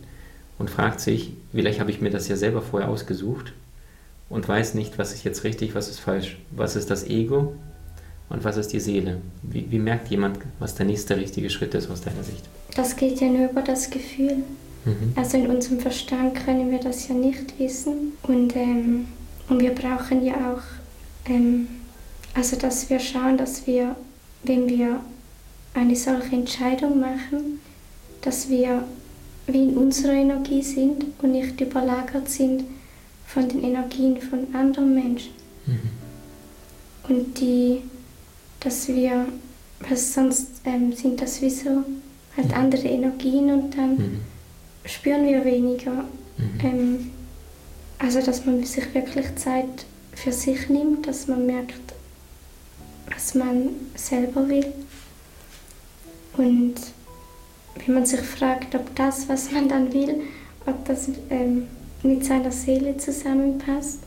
und 0.58 0.70
fragt 0.70 1.00
sich, 1.00 1.34
vielleicht 1.52 1.80
habe 1.80 1.92
ich 1.92 2.02
mir 2.02 2.10
das 2.10 2.28
ja 2.28 2.36
selber 2.36 2.62
vorher 2.62 2.90
ausgesucht 2.90 3.54
und 4.30 4.48
weiß 4.48 4.74
nicht, 4.74 4.98
was 4.98 5.14
ist 5.14 5.24
jetzt 5.24 5.44
richtig, 5.44 5.76
was 5.76 5.90
ist 5.90 6.00
falsch, 6.00 6.38
was 6.52 6.76
ist 6.76 6.90
das 6.90 7.06
Ego 7.06 7.54
und 8.30 8.44
was 8.44 8.58
ist 8.58 8.74
die 8.74 8.80
Seele? 8.80 9.22
Wie, 9.44 9.70
wie 9.70 9.80
merkt 9.80 10.10
jemand, 10.10 10.40
was 10.60 10.76
der 10.76 10.86
nächste 10.86 11.18
richtige 11.18 11.50
Schritt 11.50 11.74
ist 11.76 11.90
aus 11.90 12.02
deiner 12.02 12.24
Sicht? 12.24 12.44
Das 12.76 12.96
geht 12.96 13.20
ja 13.20 13.28
nur 13.28 13.50
über 13.50 13.62
das 13.62 13.90
Gefühl. 13.90 14.44
Mhm. 14.86 15.14
Also 15.16 15.38
in 15.38 15.48
unserem 15.48 15.80
Verstand 15.80 16.36
können 16.36 16.72
wir 16.72 16.80
das 16.80 17.08
ja 17.08 17.16
nicht 17.16 17.58
wissen. 17.60 18.14
Und, 18.24 18.56
ähm, 18.56 19.08
und 19.50 19.62
wir 19.62 19.74
brauchen 19.74 20.26
ja 20.26 20.34
auch, 20.34 21.30
ähm, 21.30 21.68
also 22.34 22.56
dass 22.56 22.90
wir 22.90 23.00
schauen, 23.00 23.38
dass 23.38 23.68
wir, 23.68 23.96
wenn 24.44 24.68
wir 24.68 25.00
eine 25.74 25.96
solche 25.96 26.36
Entscheidung 26.36 27.00
machen, 27.00 27.60
dass 28.22 28.50
wir 28.50 28.84
wie 29.48 29.64
in 29.64 29.78
unserer 29.78 30.14
Energie 30.14 30.62
sind 30.62 31.06
und 31.22 31.32
nicht 31.32 31.60
überlagert 31.62 32.30
sind 32.30 32.64
von 33.26 33.48
den 33.48 33.64
Energien 33.64 34.22
von 34.22 34.54
anderen 34.54 34.94
Menschen. 34.96 35.32
Mhm. 35.66 35.90
Und 37.08 37.40
die 37.40 37.82
dass 38.66 38.88
wir, 38.88 39.28
was 39.88 40.14
sonst 40.14 40.48
ähm, 40.66 40.92
sind 40.92 41.22
das 41.22 41.42
wie 41.42 41.52
so 41.52 41.84
halt 42.36 42.48
mhm. 42.48 42.54
andere 42.54 42.88
Energien 42.88 43.52
und 43.52 43.78
dann 43.78 43.92
mhm. 43.92 44.20
spüren 44.86 45.26
wir 45.26 45.46
weniger. 45.46 46.04
Mhm. 46.38 46.60
Ähm, 46.64 47.12
also 48.00 48.22
dass 48.22 48.46
man 48.46 48.64
sich 48.64 48.94
wirklich 48.94 49.36
Zeit 49.36 49.86
für 50.14 50.32
sich 50.32 50.68
nimmt, 50.68 51.08
dass 51.08 51.28
man 51.28 51.46
merkt, 51.46 51.94
was 53.14 53.36
man 53.36 53.70
selber 53.96 54.48
will. 54.50 54.74
Und 56.38 56.76
wenn 57.76 57.96
man 57.96 58.06
sich 58.06 58.22
fragt, 58.22 58.76
ob 58.76 58.96
das, 58.96 59.28
was 59.30 59.52
man 59.52 59.68
dann 59.68 59.94
will, 59.94 60.22
ob 60.66 60.86
das 60.86 61.10
ähm, 61.30 61.68
mit 62.04 62.26
seiner 62.26 62.52
Seele 62.52 62.98
zusammenpasst. 62.98 64.00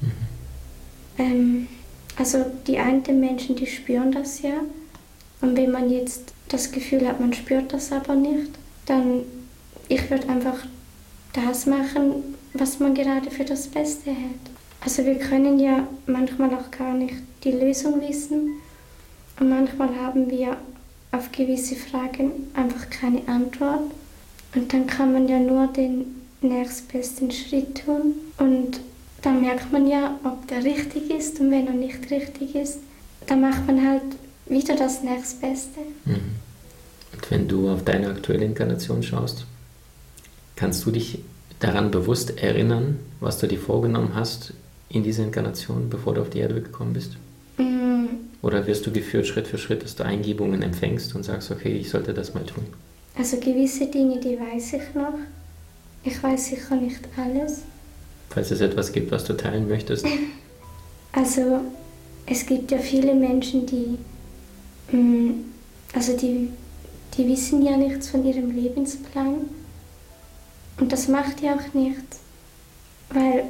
Mhm. 0.00 0.12
Ähm, 1.18 1.68
also 2.16 2.46
die 2.66 2.78
einen 2.78 3.20
Menschen, 3.20 3.56
die 3.56 3.66
spüren 3.66 4.12
das 4.12 4.42
ja. 4.42 4.60
Und 5.40 5.56
wenn 5.56 5.70
man 5.70 5.90
jetzt 5.90 6.32
das 6.48 6.72
Gefühl 6.72 7.06
hat, 7.06 7.20
man 7.20 7.32
spürt 7.32 7.72
das 7.72 7.92
aber 7.92 8.14
nicht, 8.14 8.50
dann 8.86 9.22
ich 9.88 10.10
würde 10.10 10.28
einfach 10.28 10.66
das 11.32 11.66
machen, 11.66 12.34
was 12.54 12.80
man 12.80 12.94
gerade 12.94 13.30
für 13.30 13.44
das 13.44 13.68
Beste 13.68 14.10
hält. 14.10 14.40
Also 14.80 15.04
wir 15.04 15.16
können 15.16 15.58
ja 15.58 15.86
manchmal 16.06 16.54
auch 16.54 16.70
gar 16.70 16.94
nicht 16.94 17.14
die 17.44 17.52
Lösung 17.52 18.00
wissen 18.00 18.52
und 19.38 19.48
manchmal 19.48 19.94
haben 19.96 20.30
wir 20.30 20.56
auf 21.16 21.32
gewisse 21.32 21.76
Fragen 21.76 22.30
einfach 22.54 22.90
keine 22.90 23.26
Antwort 23.26 23.90
und 24.54 24.72
dann 24.72 24.86
kann 24.86 25.12
man 25.12 25.28
ja 25.28 25.38
nur 25.38 25.66
den 25.68 26.04
nächstbesten 26.40 27.30
Schritt 27.30 27.84
tun 27.84 28.14
und 28.38 28.80
dann 29.22 29.40
merkt 29.40 29.72
man 29.72 29.86
ja, 29.86 30.18
ob 30.24 30.46
der 30.48 30.62
richtig 30.62 31.10
ist 31.10 31.40
und 31.40 31.50
wenn 31.50 31.66
er 31.66 31.72
nicht 31.72 32.10
richtig 32.10 32.54
ist, 32.54 32.78
dann 33.26 33.40
macht 33.40 33.66
man 33.66 33.86
halt 33.86 34.02
wieder 34.46 34.76
das 34.76 35.02
nächstbeste. 35.02 35.80
Mhm. 36.04 36.36
Und 37.12 37.30
wenn 37.30 37.48
du 37.48 37.70
auf 37.70 37.82
deine 37.84 38.08
aktuelle 38.08 38.44
Inkarnation 38.44 39.02
schaust, 39.02 39.46
kannst 40.54 40.84
du 40.84 40.90
dich 40.90 41.20
daran 41.58 41.90
bewusst 41.90 42.38
erinnern, 42.38 42.98
was 43.20 43.38
du 43.38 43.48
dir 43.48 43.58
vorgenommen 43.58 44.14
hast 44.14 44.52
in 44.88 45.02
dieser 45.02 45.24
Inkarnation, 45.24 45.88
bevor 45.88 46.14
du 46.14 46.22
auf 46.22 46.30
die 46.30 46.38
Erde 46.38 46.60
gekommen 46.60 46.92
bist? 46.92 47.16
Oder 48.46 48.64
wirst 48.68 48.86
du 48.86 48.92
geführt 48.92 49.26
Schritt 49.26 49.48
für 49.48 49.58
Schritt, 49.58 49.82
dass 49.82 49.96
du 49.96 50.04
Eingebungen 50.04 50.62
empfängst 50.62 51.16
und 51.16 51.24
sagst, 51.24 51.50
okay, 51.50 51.72
ich 51.72 51.90
sollte 51.90 52.14
das 52.14 52.32
mal 52.32 52.44
tun? 52.44 52.64
Also 53.18 53.38
gewisse 53.38 53.86
Dinge, 53.88 54.20
die 54.20 54.38
weiß 54.38 54.74
ich 54.74 54.94
noch. 54.94 55.14
Ich 56.04 56.22
weiß 56.22 56.50
sicher 56.50 56.76
nicht 56.76 57.00
alles. 57.16 57.62
Falls 58.30 58.52
es 58.52 58.60
etwas 58.60 58.92
gibt, 58.92 59.10
was 59.10 59.24
du 59.24 59.32
teilen 59.32 59.68
möchtest. 59.68 60.06
Also 61.12 61.60
es 62.26 62.44
gibt 62.44 62.70
ja 62.70 62.76
viele 62.76 63.14
Menschen, 63.14 63.64
die, 63.64 63.96
mm, 64.94 65.46
also 65.94 66.14
die, 66.14 66.50
die 67.16 67.26
wissen 67.26 67.64
ja 67.64 67.74
nichts 67.74 68.10
von 68.10 68.22
ihrem 68.22 68.54
Lebensplan. 68.54 69.36
Und 70.78 70.92
das 70.92 71.08
macht 71.08 71.40
ja 71.40 71.54
auch 71.54 71.72
nichts, 71.72 72.18
weil 73.08 73.44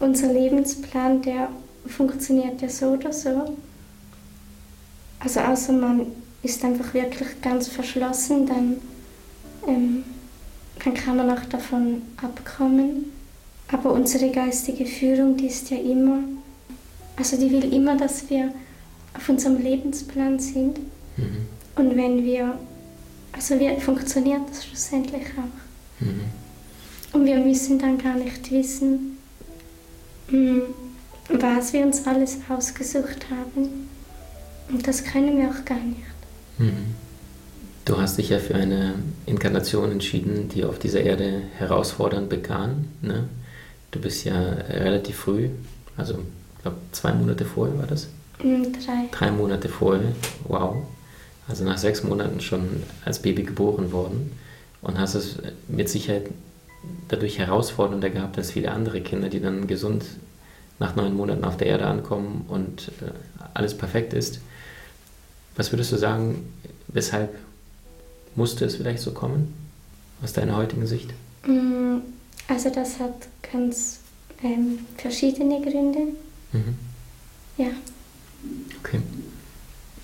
unser 0.00 0.32
Lebensplan, 0.32 1.22
der 1.22 1.50
funktioniert 1.86 2.60
ja 2.60 2.68
so 2.68 2.86
oder 2.86 3.12
so. 3.12 3.56
Also 5.24 5.40
außer 5.40 5.72
man 5.72 6.06
ist 6.42 6.62
einfach 6.62 6.92
wirklich 6.92 7.40
ganz 7.40 7.68
verschlossen, 7.68 8.46
dann, 8.46 8.76
ähm, 9.66 10.04
dann 10.84 10.94
kann 10.94 11.16
man 11.16 11.30
auch 11.30 11.44
davon 11.46 12.02
abkommen. 12.18 13.06
Aber 13.72 13.92
unsere 13.92 14.30
geistige 14.30 14.84
Führung, 14.84 15.38
die 15.38 15.46
ist 15.46 15.70
ja 15.70 15.78
immer, 15.78 16.18
also 17.16 17.38
die 17.38 17.50
will 17.50 17.72
immer, 17.72 17.96
dass 17.96 18.28
wir 18.28 18.52
auf 19.14 19.26
unserem 19.30 19.62
Lebensplan 19.62 20.38
sind. 20.38 20.78
Mhm. 21.16 21.46
Und 21.76 21.96
wenn 21.96 22.22
wir, 22.22 22.58
also 23.32 23.58
wie 23.58 23.80
funktioniert 23.80 24.42
das 24.50 24.66
schlussendlich 24.66 25.24
auch. 25.38 26.04
Mhm. 26.04 26.24
Und 27.14 27.24
wir 27.24 27.38
müssen 27.38 27.78
dann 27.78 27.96
gar 27.96 28.16
nicht 28.16 28.50
wissen, 28.50 29.16
hm, 30.28 30.62
was 31.30 31.72
wir 31.72 31.86
uns 31.86 32.06
alles 32.06 32.38
ausgesucht 32.50 33.26
haben. 33.30 33.88
Und 34.68 34.86
das 34.86 35.04
können 35.04 35.38
wir 35.38 35.48
auch 35.48 35.64
gar 35.64 35.78
nicht. 35.78 36.00
Mhm. 36.58 36.94
Du 37.84 37.98
hast 37.98 38.16
dich 38.16 38.30
ja 38.30 38.38
für 38.38 38.54
eine 38.54 38.94
Inkarnation 39.26 39.92
entschieden, 39.92 40.48
die 40.48 40.64
auf 40.64 40.78
dieser 40.78 41.02
Erde 41.02 41.42
herausfordernd 41.58 42.30
begann. 42.30 42.88
Ne? 43.02 43.24
Du 43.90 44.00
bist 44.00 44.24
ja 44.24 44.40
relativ 44.40 45.16
früh, 45.16 45.50
also 45.96 46.14
ich 46.56 46.62
glaube 46.62 46.78
zwei 46.92 47.12
Monate 47.12 47.44
vorher 47.44 47.78
war 47.78 47.86
das? 47.86 48.08
Mm, 48.42 48.62
drei. 48.72 49.08
Drei 49.12 49.30
Monate 49.30 49.68
vorher, 49.68 50.12
wow. 50.48 50.76
Also 51.46 51.64
nach 51.64 51.76
sechs 51.76 52.02
Monaten 52.02 52.40
schon 52.40 52.82
als 53.04 53.20
Baby 53.20 53.42
geboren 53.42 53.92
worden 53.92 54.32
und 54.80 54.98
hast 54.98 55.14
es 55.14 55.36
mit 55.68 55.90
Sicherheit 55.90 56.30
dadurch 57.08 57.38
herausfordernder 57.38 58.08
gehabt 58.08 58.38
als 58.38 58.52
viele 58.52 58.70
andere 58.70 59.02
Kinder, 59.02 59.28
die 59.28 59.40
dann 59.40 59.66
gesund 59.66 60.04
nach 60.78 60.96
neun 60.96 61.14
Monaten 61.14 61.44
auf 61.44 61.58
der 61.58 61.66
Erde 61.66 61.86
ankommen 61.86 62.46
und 62.48 62.88
äh, 63.02 63.10
alles 63.52 63.76
perfekt 63.76 64.14
ist. 64.14 64.40
Was 65.56 65.72
würdest 65.72 65.92
du 65.92 65.96
sagen, 65.96 66.52
weshalb 66.88 67.34
musste 68.34 68.64
es 68.64 68.76
vielleicht 68.76 69.00
so 69.00 69.12
kommen, 69.12 69.54
aus 70.22 70.32
deiner 70.32 70.56
heutigen 70.56 70.86
Sicht? 70.86 71.10
Mm, 71.46 71.98
also 72.48 72.70
das 72.70 72.98
hat 72.98 73.28
ganz 73.52 74.00
ähm, 74.42 74.80
verschiedene 74.96 75.60
Gründe. 75.60 76.14
Mhm. 76.52 76.74
Ja. 77.56 77.68
Okay. 78.80 79.00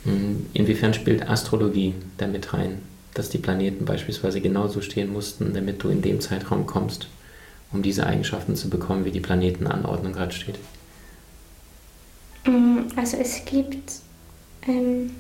Hm, 0.05 0.47
inwiefern 0.55 0.95
spielt 0.95 1.29
Astrologie 1.29 1.95
damit 2.17 2.53
rein, 2.53 2.79
dass 3.15 3.29
die 3.29 3.39
Planeten 3.39 3.85
beispielsweise 3.85 4.41
genauso 4.41 4.81
stehen 4.81 5.13
mussten, 5.13 5.53
damit 5.53 5.83
du 5.83 5.89
in 5.89 6.01
dem 6.01 6.21
Zeitraum 6.21 6.67
kommst, 6.67 7.09
um 7.73 7.83
diese 7.83 8.07
Eigenschaften 8.07 8.57
zu 8.57 8.71
bekommen, 8.71 9.05
wie 9.05 9.11
die 9.11 9.21
Planetenanordnung 9.21 10.13
gerade 10.13 10.33
steht? 10.33 10.59
Mm, 12.47 12.89
also 12.97 13.17
es 13.17 13.45
gibt, 13.45 13.93
ähm, 14.67 15.11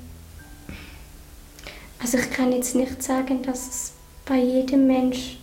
also 2.03 2.19
ich 2.19 2.31
kann 2.31 2.53
jetzt 2.53 2.75
nicht 2.75 3.03
sagen, 3.03 3.43
dass 3.43 3.69
es 3.69 3.93
bei 4.25 4.39
jedem 4.39 4.87
Mensch, 4.87 5.39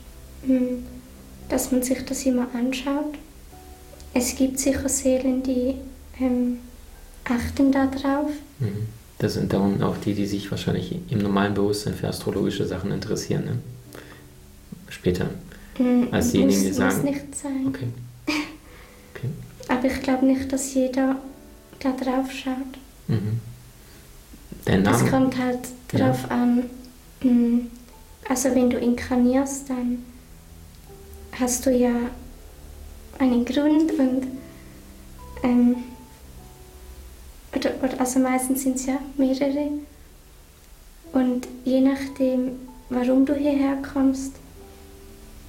ähm, 0.47 0.85
dass 1.49 1.71
man 1.71 1.83
sich 1.83 2.03
das 2.05 2.25
immer 2.25 2.47
anschaut. 2.53 3.15
Es 4.13 4.35
gibt 4.35 4.59
sicher 4.59 4.89
Seelen, 4.89 5.43
die 5.43 5.75
ähm, 6.19 6.59
achten 7.25 7.71
darauf. 7.71 8.31
Mhm. 8.59 8.87
Das 9.19 9.33
sind 9.33 9.51
darum 9.51 9.81
auch 9.81 9.97
die, 9.97 10.13
die 10.13 10.25
sich 10.25 10.49
wahrscheinlich 10.51 10.95
im 11.09 11.19
normalen 11.19 11.53
Bewusstsein 11.53 11.95
für 11.95 12.07
astrologische 12.07 12.65
Sachen 12.65 12.91
interessieren. 12.91 13.45
Ne? 13.45 13.57
Später. 14.89 15.29
Mhm, 15.77 16.07
als 16.11 16.31
diejenigen, 16.31 16.63
die 16.63 16.73
sagen. 16.73 16.95
Muss 16.95 17.03
nicht 17.03 17.35
sein. 17.35 17.67
Okay. 17.67 17.87
okay. 18.27 19.29
Aber 19.67 19.85
ich 19.85 20.01
glaube 20.01 20.25
nicht, 20.25 20.51
dass 20.51 20.73
jeder 20.73 21.17
da 21.79 21.91
drauf 21.91 22.31
schaut. 22.31 22.77
Mhm. 23.07 23.39
Der 24.67 24.79
Name? 24.79 24.97
Es 24.97 25.09
kommt 25.09 25.37
halt 25.37 25.59
darauf 25.87 26.23
ja. 26.23 26.35
an, 26.35 26.69
hm, 27.21 27.71
also 28.27 28.53
wenn 28.53 28.69
du 28.69 28.77
inkarnierst, 28.77 29.69
dann 29.69 30.03
hast 31.39 31.65
du 31.65 31.71
ja 31.71 31.93
einen 33.17 33.45
Grund 33.45 33.91
und 33.97 34.27
ähm, 35.43 35.75
oder, 37.55 37.71
oder, 37.81 37.99
also 37.99 38.19
meistens 38.19 38.63
sind 38.63 38.75
es 38.75 38.85
ja 38.85 38.99
mehrere 39.15 39.69
und 41.13 41.47
je 41.63 41.79
nachdem, 41.79 42.59
warum 42.89 43.25
du 43.25 43.33
hierher 43.33 43.77
kommst, 43.93 44.33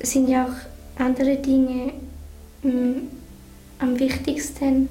sind 0.01 0.29
ja 0.29 0.45
auch 0.45 1.03
andere 1.03 1.37
Dinge 1.37 1.93
mh, 2.63 2.71
hm, 2.73 2.95
am 3.81 3.99
wichtigsten, 3.99 4.89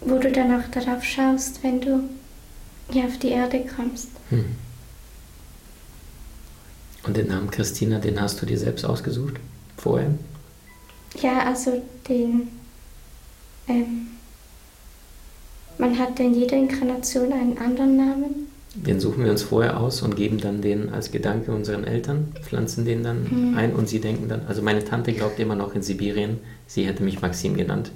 wo 0.00 0.18
du 0.18 0.32
dann 0.32 0.58
auch 0.58 0.68
darauf 0.70 1.04
schaust, 1.04 1.62
wenn 1.62 1.80
du 1.80 2.08
hier 2.90 3.04
auf 3.04 3.18
die 3.18 3.28
Erde 3.28 3.64
kommst. 3.76 4.08
Hm. 4.30 4.44
Und 7.06 7.16
den 7.16 7.28
Namen 7.28 7.50
Christina, 7.50 7.98
den 7.98 8.20
hast 8.20 8.40
du 8.40 8.46
dir 8.46 8.58
selbst 8.58 8.84
ausgesucht 8.84 9.34
vorher? 9.76 10.10
Ja, 11.20 11.46
also 11.46 11.82
den. 12.08 12.48
Ähm, 13.68 14.08
man 15.78 15.98
hat 15.98 16.18
in 16.20 16.34
jeder 16.34 16.56
Inkarnation 16.56 17.32
einen 17.32 17.58
anderen 17.58 17.96
Namen. 17.96 18.48
Den 18.74 18.98
suchen 19.00 19.24
wir 19.24 19.30
uns 19.30 19.42
vorher 19.42 19.78
aus 19.78 20.02
und 20.02 20.16
geben 20.16 20.38
dann 20.38 20.60
den 20.60 20.92
als 20.92 21.12
Gedanke 21.12 21.52
unseren 21.52 21.84
Eltern, 21.84 22.32
pflanzen 22.42 22.84
den 22.84 23.04
dann 23.04 23.50
mhm. 23.50 23.56
ein 23.56 23.72
und 23.72 23.88
sie 23.88 24.00
denken 24.00 24.28
dann, 24.28 24.42
also 24.48 24.62
meine 24.62 24.84
Tante 24.84 25.12
glaubt 25.12 25.38
immer 25.38 25.54
noch 25.54 25.76
in 25.76 25.82
Sibirien, 25.82 26.38
sie 26.66 26.84
hätte 26.84 27.04
mich 27.04 27.22
Maxim 27.22 27.56
genannt. 27.56 27.92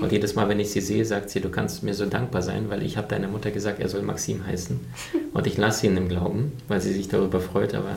Und 0.00 0.10
jedes 0.10 0.34
Mal, 0.34 0.48
wenn 0.48 0.58
ich 0.58 0.70
sie 0.70 0.80
sehe, 0.80 1.04
sagt 1.04 1.30
sie, 1.30 1.40
du 1.40 1.48
kannst 1.48 1.82
mir 1.82 1.94
so 1.94 2.06
dankbar 2.06 2.42
sein, 2.42 2.68
weil 2.68 2.82
ich 2.82 2.96
habe 2.96 3.08
deiner 3.08 3.28
Mutter 3.28 3.50
gesagt, 3.50 3.80
er 3.80 3.88
soll 3.88 4.02
Maxim 4.02 4.44
heißen. 4.44 4.80
Und 5.32 5.46
ich 5.46 5.56
lasse 5.56 5.86
ihn 5.86 5.96
im 5.96 6.08
Glauben, 6.08 6.52
weil 6.68 6.80
sie 6.80 6.92
sich 6.92 7.08
darüber 7.08 7.40
freut, 7.40 7.74
aber 7.74 7.96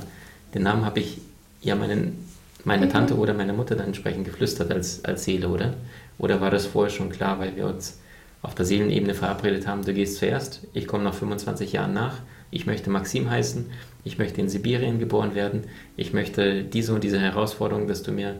den 0.54 0.63
Namen 0.63 0.86
habe 0.86 0.99
ich 0.99 1.17
ja 1.62 1.75
meinen, 1.75 2.28
meine 2.63 2.86
mhm. 2.86 2.91
Tante 2.91 3.17
oder 3.17 3.34
meine 3.34 3.54
Mutter 3.54 3.75
dann 3.75 3.88
entsprechend 3.88 4.25
geflüstert 4.25 4.71
als, 4.71 5.04
als 5.04 5.23
Seele, 5.23 5.49
oder? 5.49 5.73
Oder 6.17 6.41
war 6.41 6.51
das 6.51 6.67
vorher 6.67 6.91
schon 6.91 7.10
klar, 7.10 7.39
weil 7.39 7.56
wir 7.56 7.65
uns 7.65 7.97
auf 8.41 8.54
der 8.54 8.65
Seelenebene 8.65 9.15
verabredet 9.15 9.65
haben, 9.65 9.84
du 9.84 9.93
gehst 9.93 10.17
zuerst, 10.17 10.62
ich 10.73 10.86
komme 10.86 11.04
nach 11.04 11.15
25 11.15 11.73
Jahren 11.73 11.93
nach, 11.93 12.19
ich 12.51 12.67
möchte 12.67 12.91
Maxim 12.91 13.30
heißen, 13.30 13.65
ich 14.04 14.19
möchte 14.19 14.39
in 14.39 14.49
Sibirien 14.49 14.99
geboren 14.99 15.34
werden, 15.34 15.63
ich 15.97 16.13
möchte 16.13 16.63
diese 16.63 16.93
und 16.93 17.04
diese 17.04 17.19
Herausforderung, 17.19 17.88
dass 17.88 18.04
du 18.04 18.12
mir 18.12 18.36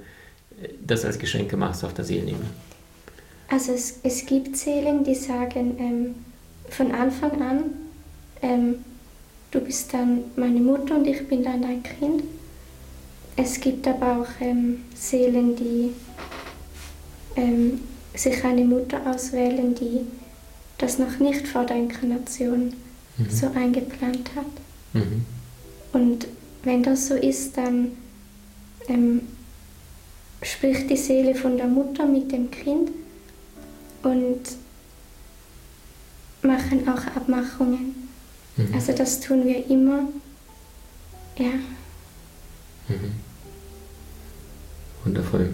das 0.86 1.06
als 1.06 1.18
Geschenk 1.18 1.52
machst 1.58 1.84
auf 1.84 1.94
der 1.94 2.06
Seelenebene. 2.06 2.46
Also 3.48 3.74
es, 3.74 4.00
es 4.04 4.26
gibt 4.26 4.58
Seelen, 4.58 5.04
die 5.04 5.16
sagen 5.16 5.76
ähm, 5.80 6.16
von 6.70 6.92
Anfang 6.92 7.42
an, 7.42 7.64
ähm, 8.42 8.76
du 9.52 9.60
bist 9.60 9.94
dann 9.94 10.26
meine 10.36 10.60
Mutter 10.60 10.96
und 10.96 11.08
ich 11.08 11.28
bin 11.28 11.44
dann 11.44 11.62
dein 11.62 11.84
Kind. 11.84 12.24
Es 13.36 13.60
gibt 13.60 13.88
aber 13.88 14.22
auch 14.22 14.42
ähm, 14.42 14.84
Seelen, 14.96 15.56
die 15.56 15.92
ähm, 17.36 17.82
sich 18.14 18.44
eine 18.44 18.64
Mutter 18.64 19.00
auswählen, 19.06 19.76
die 19.76 20.02
das 20.78 21.00
noch 21.00 21.20
nicht 21.20 21.48
vor 21.48 21.66
der 21.66 21.78
Inkarnation 21.78 22.74
mhm. 23.18 23.30
so 23.30 23.48
eingeplant 23.54 24.32
hat. 24.36 24.46
Mhm. 24.94 25.26
Und 25.94 26.28
wenn 26.64 26.84
das 26.84 27.08
so 27.08 27.16
ist, 27.16 27.58
dann 27.58 27.92
ähm, 28.88 29.22
spricht 30.42 30.90
die 30.90 30.98
Seele 30.98 31.36
von 31.36 31.58
der 31.58 31.68
Mutter 31.68 32.06
mit 32.06 32.32
dem 32.32 32.52
Kind 32.52 32.92
und 34.06 34.42
machen 36.42 36.88
auch 36.88 37.06
Abmachungen. 37.16 38.08
Mhm. 38.56 38.74
Also 38.74 38.94
das 38.94 39.20
tun 39.20 39.46
wir 39.46 39.68
immer. 39.70 40.08
Ja. 41.38 41.54
Mhm. 42.88 43.12
Wundervoll. 45.04 45.54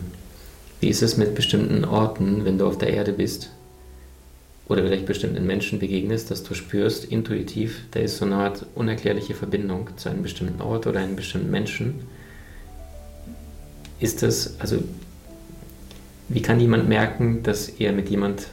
Wie 0.80 0.90
ist 0.90 1.02
es 1.02 1.18
mit 1.18 1.34
bestimmten 1.34 1.86
Orten, 1.86 2.46
wenn 2.46 2.58
du 2.58 2.68
auf 2.68 2.78
der 2.78 2.94
Erde 2.94 3.14
bist? 3.14 3.52
Oder 4.68 4.84
vielleicht 4.84 5.06
bestimmten 5.06 5.46
Menschen 5.46 5.80
begegnest, 5.80 6.32
dass 6.32 6.44
du 6.44 6.54
spürst, 6.54 7.06
intuitiv, 7.06 7.82
da 7.92 8.00
ist 8.00 8.18
so 8.18 8.26
eine 8.26 8.36
Art 8.36 8.66
unerklärliche 8.76 9.34
Verbindung 9.34 9.90
zu 9.98 10.10
einem 10.10 10.24
bestimmten 10.24 10.62
Ort 10.62 10.88
oder 10.88 11.00
einem 11.00 11.16
bestimmten 11.16 11.52
Menschen. 11.52 12.02
Ist 14.00 14.24
das, 14.24 14.60
also 14.60 14.82
wie 16.34 16.42
kann 16.42 16.60
jemand 16.60 16.88
merken, 16.88 17.44
dass 17.44 17.68
er 17.68 17.92
mit 17.92 18.10
jemand, 18.10 18.48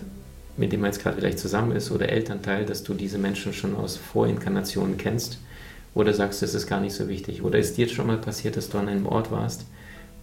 mit 0.57 0.73
dem 0.73 0.83
er 0.83 0.89
jetzt 0.89 1.01
gerade 1.01 1.17
vielleicht 1.17 1.39
zusammen 1.39 1.73
ist 1.77 1.93
oder 1.93 2.09
Elternteil, 2.09 2.65
dass 2.65 2.83
du 2.83 2.93
diese 2.93 3.19
Menschen 3.19 3.53
schon 3.53 3.77
aus 3.77 3.97
Vorinkarnationen 3.97 4.97
kennst? 4.97 5.39
Oder 5.95 6.13
sagst 6.13 6.43
du, 6.43 6.47
es 6.47 6.55
ist 6.55 6.67
gar 6.67 6.81
nicht 6.81 6.95
so 6.95 7.09
wichtig? 7.09 7.43
Oder 7.43 7.59
ist 7.59 7.77
dir 7.77 7.87
jetzt 7.87 7.95
schon 7.95 8.09
mal 8.09 8.19
passiert, 8.19 8.57
dass 8.57 8.69
du 8.69 8.79
an 8.79 8.89
einem 8.89 9.07
Ort 9.07 9.31
warst, 9.31 9.65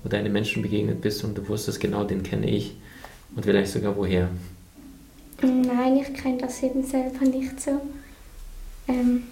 wo 0.04 0.10
deine 0.10 0.30
Menschen 0.30 0.62
begegnet 0.62 1.02
bist 1.02 1.24
und 1.24 1.38
du 1.38 1.48
wusstest 1.48 1.80
genau, 1.80 2.04
den 2.04 2.24
kenne 2.24 2.50
ich 2.50 2.76
und 3.36 3.46
vielleicht 3.46 3.72
sogar 3.72 3.96
woher? 3.96 4.30
Nein, 5.42 5.98
ich 5.98 6.14
kenne 6.14 6.38
das 6.40 6.62
eben 6.62 6.84
selber 6.84 7.26
nicht 7.26 7.60
so. 7.60 7.82
Ähm, 8.88 9.24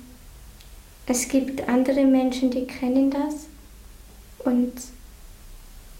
es 1.05 1.27
gibt 1.27 1.67
andere 1.67 2.05
Menschen, 2.05 2.51
die 2.51 2.65
kennen 2.65 3.11
das 3.11 3.47
und 4.45 4.71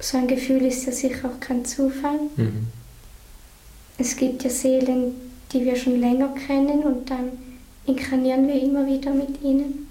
so 0.04 0.18
ein 0.18 0.28
Gefühl 0.28 0.64
ist 0.66 0.86
ja 0.86 0.92
sicher 0.92 1.30
auch 1.30 1.40
kein 1.40 1.64
Zufall. 1.64 2.20
Mhm. 2.36 2.68
Es 3.98 4.16
gibt 4.18 4.44
ja 4.44 4.50
Seelen, 4.50 5.14
die 5.52 5.64
wir 5.64 5.76
schon 5.76 6.00
länger 6.00 6.34
kennen 6.48 6.84
und 6.84 7.10
dann 7.10 7.32
inkarnieren 7.86 8.48
wir 8.48 8.62
immer 8.62 8.86
wieder 8.86 9.14
mit 9.14 9.42
ihnen. 9.42 9.88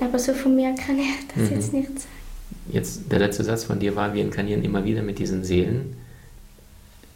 Aber 0.00 0.18
so 0.18 0.34
von 0.34 0.54
mir 0.54 0.74
kann 0.74 0.98
ich 0.98 1.08
das 1.34 1.50
mhm. 1.50 1.56
jetzt 1.56 1.72
nicht 1.72 1.88
sagen. 1.88 2.14
Jetzt 2.70 3.10
der 3.10 3.18
letzte 3.18 3.44
Satz 3.44 3.64
von 3.64 3.80
dir 3.80 3.96
war, 3.96 4.14
wir 4.14 4.22
inkarnieren 4.22 4.62
immer 4.62 4.84
wieder 4.84 5.02
mit 5.02 5.18
diesen 5.18 5.42
Seelen. 5.42 5.96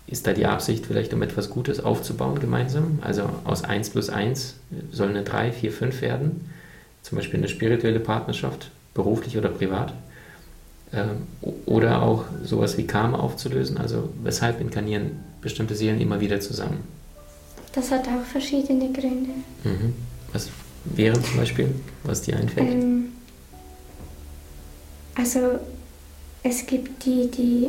Ist 0.06 0.26
da 0.26 0.32
die 0.32 0.46
Absicht, 0.46 0.86
vielleicht 0.86 1.12
um 1.14 1.22
etwas 1.22 1.50
Gutes 1.50 1.80
aufzubauen 1.80 2.40
gemeinsam? 2.40 2.98
Also 3.02 3.28
aus 3.44 3.64
1 3.64 3.90
plus 3.90 4.08
1 4.08 4.54
soll 4.90 5.08
eine 5.08 5.22
3, 5.22 5.52
4, 5.52 5.72
5 5.72 6.00
werden? 6.02 6.48
Zum 7.02 7.16
Beispiel 7.16 7.38
eine 7.38 7.48
spirituelle 7.48 8.00
Partnerschaft, 8.00 8.70
beruflich 8.94 9.36
oder 9.36 9.48
privat? 9.48 9.92
Ähm, 10.94 11.26
oder 11.66 12.02
auch 12.02 12.24
sowas 12.44 12.78
wie 12.78 12.86
Karma 12.86 13.18
aufzulösen? 13.18 13.78
Also 13.78 14.10
weshalb 14.22 14.60
inkarnieren 14.60 15.12
bestimmte 15.40 15.74
Seelen 15.74 16.00
immer 16.00 16.20
wieder 16.20 16.40
zusammen? 16.40 16.84
Das 17.72 17.90
hat 17.90 18.06
auch 18.06 18.24
verschiedene 18.24 18.92
Gründe. 18.92 19.30
Mhm. 19.64 19.94
Was 20.32 20.50
wäre 20.84 21.20
zum 21.20 21.36
Beispiel, 21.36 21.74
was 22.04 22.22
dir 22.22 22.36
einfällt? 22.36 22.70
Ähm, 22.70 23.12
also 25.16 25.58
es 26.42 26.66
gibt 26.66 27.04
die, 27.04 27.30
die 27.30 27.68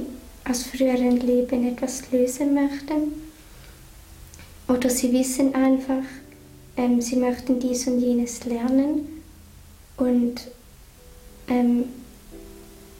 aus 0.50 0.64
früheren 0.64 1.20
Leben 1.20 1.68
etwas 1.68 2.12
lösen 2.12 2.54
möchten. 2.54 3.26
Oder 4.68 4.90
sie 4.90 5.12
wissen 5.12 5.54
einfach, 5.56 6.04
ähm, 6.78 7.02
sie 7.02 7.16
möchten 7.16 7.60
dies 7.60 7.88
und 7.88 8.00
jenes 8.00 8.46
lernen. 8.46 9.08
Und 9.98 10.42
ähm, 11.48 11.86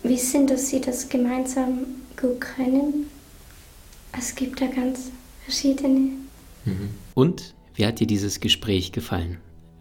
wissen, 0.08 0.48
dass 0.48 0.70
sie 0.70 0.82
das 0.82 1.10
gemeinsam 1.10 1.86
gut 2.20 2.42
können. 2.42 3.08
Es 4.18 4.34
gibt 4.36 4.62
da 4.62 4.68
ganz 4.68 5.12
verschiedene. 5.44 6.12
Mhm. 6.66 6.90
Und 7.14 7.54
wie 7.76 7.86
hat 7.86 8.00
dir 8.00 8.08
dieses 8.08 8.40
Gespräch 8.40 8.92
gefallen? 8.92 9.38